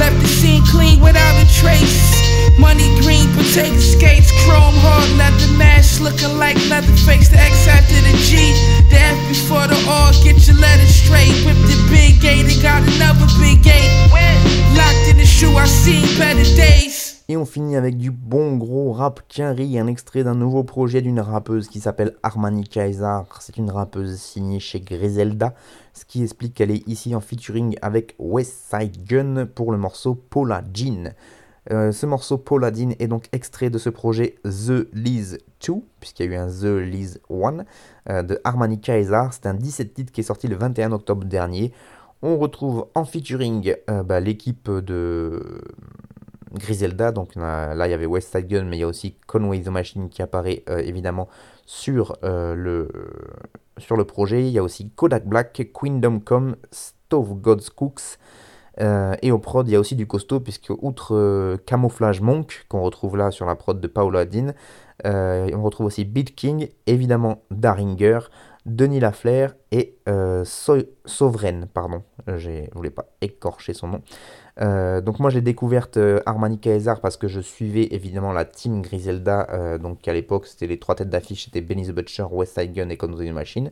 [0.00, 2.29] Left the scene clean without a trace.
[2.58, 7.28] Money green, potato skates, chrome hard leather mask, looking like Leatherface.
[7.28, 8.54] The X after the G,
[8.90, 10.12] the F before the R.
[10.24, 11.32] Get your letters straight.
[11.44, 13.90] Whip the big gate, and got another big gate.
[14.76, 17.10] Locked in the shoe, I seen better days.
[17.30, 21.20] Et on finit avec du bon gros rap Quinry, un extrait d'un nouveau projet d'une
[21.20, 23.20] rappeuse qui s'appelle Armani Kaiser.
[23.38, 25.54] C'est une rappeuse signée chez Griselda,
[25.94, 30.16] ce qui explique qu'elle est ici en featuring avec West Side Gun pour le morceau
[30.16, 31.14] Paula Jean.
[31.70, 36.28] Euh, ce morceau Pauladine est donc extrait de ce projet The Liz 2, puisqu'il y
[36.28, 37.64] a eu un The Liz 1
[38.08, 39.22] euh, de Armani Kaiser.
[39.30, 41.72] C'est un 17 titres qui est sorti le 21 octobre dernier.
[42.22, 45.62] On retrouve en featuring euh, bah, l'équipe de
[46.54, 47.12] Griselda.
[47.12, 49.68] Donc là, il y avait West Side Gun, mais il y a aussi Conway the
[49.68, 51.28] Machine qui apparaît évidemment
[51.64, 52.88] sur, le,
[53.78, 54.42] sur le projet.
[54.42, 58.18] Il y a aussi Kodak Black, Queendom Come, Stove God's Cooks.
[58.80, 62.66] Euh, et au prod, il y a aussi du costaud, puisque outre euh, Camouflage Monk,
[62.68, 64.52] qu'on retrouve là sur la prod de Paula Dean,
[65.06, 68.20] euh, on retrouve aussi Beat King, évidemment Daringer,
[68.66, 69.96] Denis Laflair et
[70.44, 75.00] Sovereign, pardon, je voulais pas écorcher son nom.
[75.00, 75.88] donc moi j'ai découvert
[76.26, 80.78] Armani Caesar parce que je suivais évidemment la team Griselda, donc à l'époque c'était les
[80.78, 83.70] trois têtes d'affiche, c'était Benny the Butcher, West Side Gun et Conway Machine.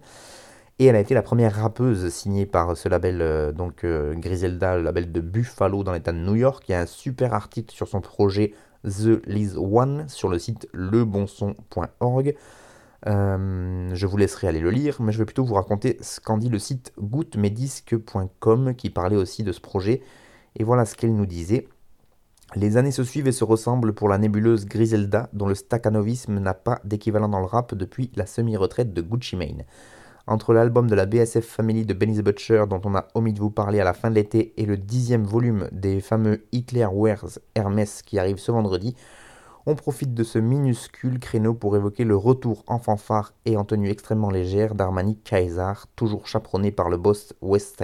[0.80, 4.76] Et elle a été la première rappeuse signée par ce label, euh, donc euh, Griselda,
[4.76, 6.64] le label de Buffalo dans l'état de New York.
[6.68, 8.54] Il y a un super article sur son projet
[8.84, 12.36] The Liz One sur le site lebonson.org.
[13.06, 16.38] Euh, je vous laisserai aller le lire, mais je vais plutôt vous raconter ce qu'en
[16.38, 20.02] dit le site goûtemedisque.com qui parlait aussi de ce projet.
[20.54, 21.66] Et voilà ce qu'elle nous disait.
[22.54, 26.54] Les années se suivent et se ressemblent pour la nébuleuse Griselda, dont le staccanovisme n'a
[26.54, 29.64] pas d'équivalent dans le rap depuis la semi-retraite de Gucci Mane.
[30.28, 33.48] Entre l'album de la BSF Family de Benny Butcher, dont on a omis de vous
[33.48, 38.02] parler à la fin de l'été, et le dixième volume des fameux Hitler Wears Hermès
[38.02, 38.94] qui arrive ce vendredi,
[39.64, 43.88] on profite de ce minuscule créneau pour évoquer le retour en fanfare et en tenue
[43.88, 47.82] extrêmement légère d'Armani Kaiser, toujours chaperonné par le boss West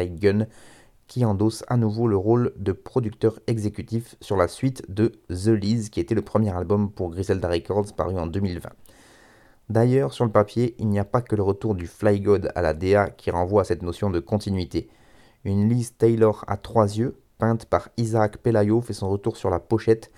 [1.06, 5.88] qui endosse à nouveau le rôle de producteur exécutif sur la suite de The Liz,
[5.88, 8.68] qui était le premier album pour Griselda Records paru en 2020.
[9.70, 12.62] D'ailleurs, sur le papier, il n'y a pas que le retour du Fly God à
[12.62, 14.88] la DA qui renvoie à cette notion de continuité.
[15.44, 19.60] Une Liz Taylor à trois yeux, peinte par Isaac Pelayo, fait son retour sur la
[19.60, 20.10] pochette,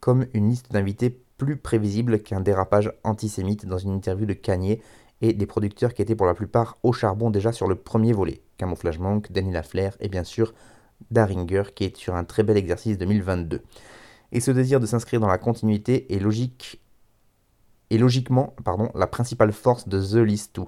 [0.00, 4.80] comme une liste d'invités plus prévisible qu'un dérapage antisémite dans une interview de Kanye
[5.20, 8.40] et des producteurs qui étaient pour la plupart au charbon déjà sur le premier volet.
[8.56, 10.54] Camouflage Monk, Danny Laflair et bien sûr
[11.10, 13.62] Daringer qui est sur un très bel exercice 2022.
[14.32, 16.80] Et ce désir de s'inscrire dans la continuité est logique
[17.90, 20.62] est logiquement pardon, la principale force de The List 2.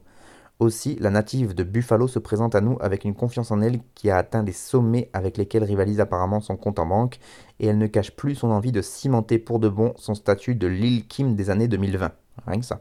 [0.61, 4.11] Aussi, la native de Buffalo se présente à nous avec une confiance en elle qui
[4.11, 7.21] a atteint des sommets avec lesquels rivalise apparemment son compte en banque,
[7.61, 10.67] et elle ne cache plus son envie de cimenter pour de bon son statut de
[10.67, 12.11] Lil Kim des années 2020.
[12.47, 12.81] Rien que ça.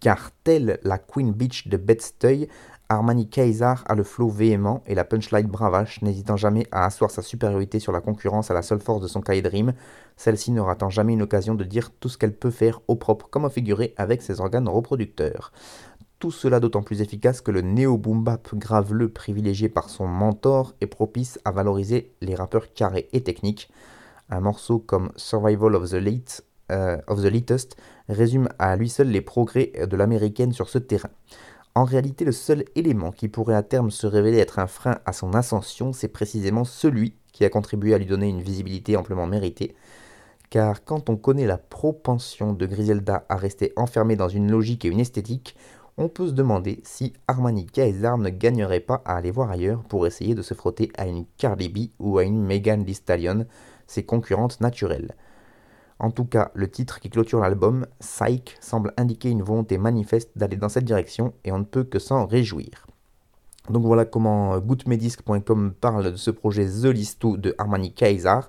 [0.00, 2.48] Car telle la Queen Beach de Bed-Stuy,
[2.88, 7.22] Armani Kaiser a le flow véhément et la punchline bravache, n'hésitant jamais à asseoir sa
[7.22, 9.42] supériorité sur la concurrence à la seule force de son cahier
[10.16, 13.28] celle-ci ne ratant jamais une occasion de dire tout ce qu'elle peut faire au propre
[13.30, 15.52] comme au figuré avec ses organes reproducteurs.
[16.18, 20.86] Tout cela d'autant plus efficace que le néo-boom bap graveleux privilégié par son mentor est
[20.86, 23.70] propice à valoriser les rappeurs carrés et techniques.
[24.30, 27.76] Un morceau comme Survival of the Late euh, of the
[28.08, 31.10] résume à lui seul les progrès de l'américaine sur ce terrain.
[31.76, 35.12] En réalité, le seul élément qui pourrait à terme se révéler être un frein à
[35.12, 39.74] son ascension, c'est précisément celui qui a contribué à lui donner une visibilité amplement méritée.
[40.50, 44.88] Car quand on connaît la propension de Griselda à rester enfermée dans une logique et
[44.88, 45.56] une esthétique,
[45.96, 50.06] on peut se demander si Armani Kaiser ne gagnerait pas à aller voir ailleurs pour
[50.06, 53.00] essayer de se frotter à une Cardi B ou à une Megan Thee
[53.88, 55.16] ses concurrentes naturelles.
[55.98, 60.56] En tout cas, le titre qui clôture l'album, Psych, semble indiquer une volonté manifeste d'aller
[60.56, 62.86] dans cette direction et on ne peut que s'en réjouir.
[63.70, 68.40] Donc voilà comment goutmedisc.com parle de ce projet The Listo de Armani Kaiser.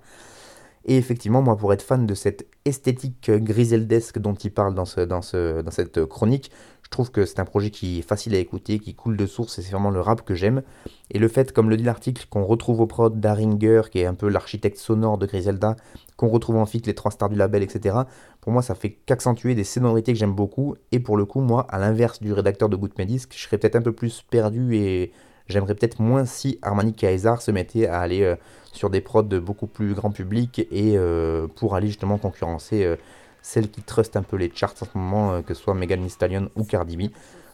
[0.87, 5.01] Et effectivement, moi, pour être fan de cette esthétique griseldesque dont il parle dans, ce,
[5.01, 8.37] dans, ce, dans cette chronique, je trouve que c'est un projet qui est facile à
[8.37, 10.63] écouter, qui coule de source, et c'est vraiment le rap que j'aime.
[11.11, 14.13] Et le fait, comme le dit l'article, qu'on retrouve au prod Daringer, qui est un
[14.13, 15.75] peu l'architecte sonore de Griselda,
[16.15, 17.97] qu'on retrouve en fit les trois stars du label, etc.,
[18.39, 20.75] pour moi, ça fait qu'accentuer des sonorités que j'aime beaucoup.
[20.93, 23.75] Et pour le coup, moi, à l'inverse du rédacteur de Boot Disc, je serais peut-être
[23.75, 25.11] un peu plus perdu et
[25.47, 28.35] j'aimerais peut-être moins si Armani Kaiser se mettait à aller euh,
[28.71, 32.95] sur des prods de beaucoup plus grand public et euh, pour aller justement concurrencer euh,
[33.45, 36.09] celles qui trustent un peu les charts en ce moment, que ce soit Megan Thee
[36.09, 37.11] Stallion ou Cardi B.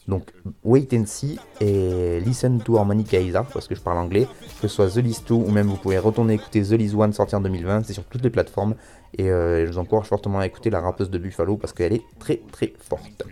[0.08, 0.32] Donc
[0.64, 4.28] wait and see et listen to Harmony Kaiser parce que je parle anglais,
[4.62, 7.12] que ce soit The List 2 ou même vous pouvez retourner écouter The List 1
[7.12, 8.76] sorti en 2020, c'est sur toutes les plateformes
[9.18, 12.04] et euh, je vous encourage fortement à écouter la rappeuse de Buffalo parce qu'elle est
[12.20, 13.24] très très forte.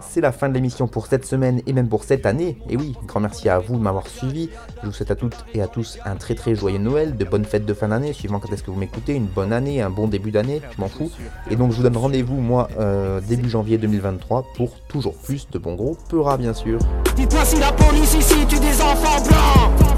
[0.00, 2.58] C'est la fin de l'émission pour cette semaine et même pour cette année.
[2.68, 4.50] Et oui, grand merci à vous de m'avoir suivi.
[4.82, 7.44] Je vous souhaite à toutes et à tous un très très joyeux Noël, de bonnes
[7.44, 10.08] fêtes de fin d'année, suivant quand est-ce que vous m'écoutez, une bonne année, un bon
[10.08, 11.10] début d'année, je m'en fous.
[11.50, 15.58] Et donc je vous donne rendez-vous moi euh, début janvier 2023 pour toujours plus de
[15.58, 16.78] bons gros Peura bien sûr.
[17.16, 19.95] Dites-moi si la police ici tue des enfants blancs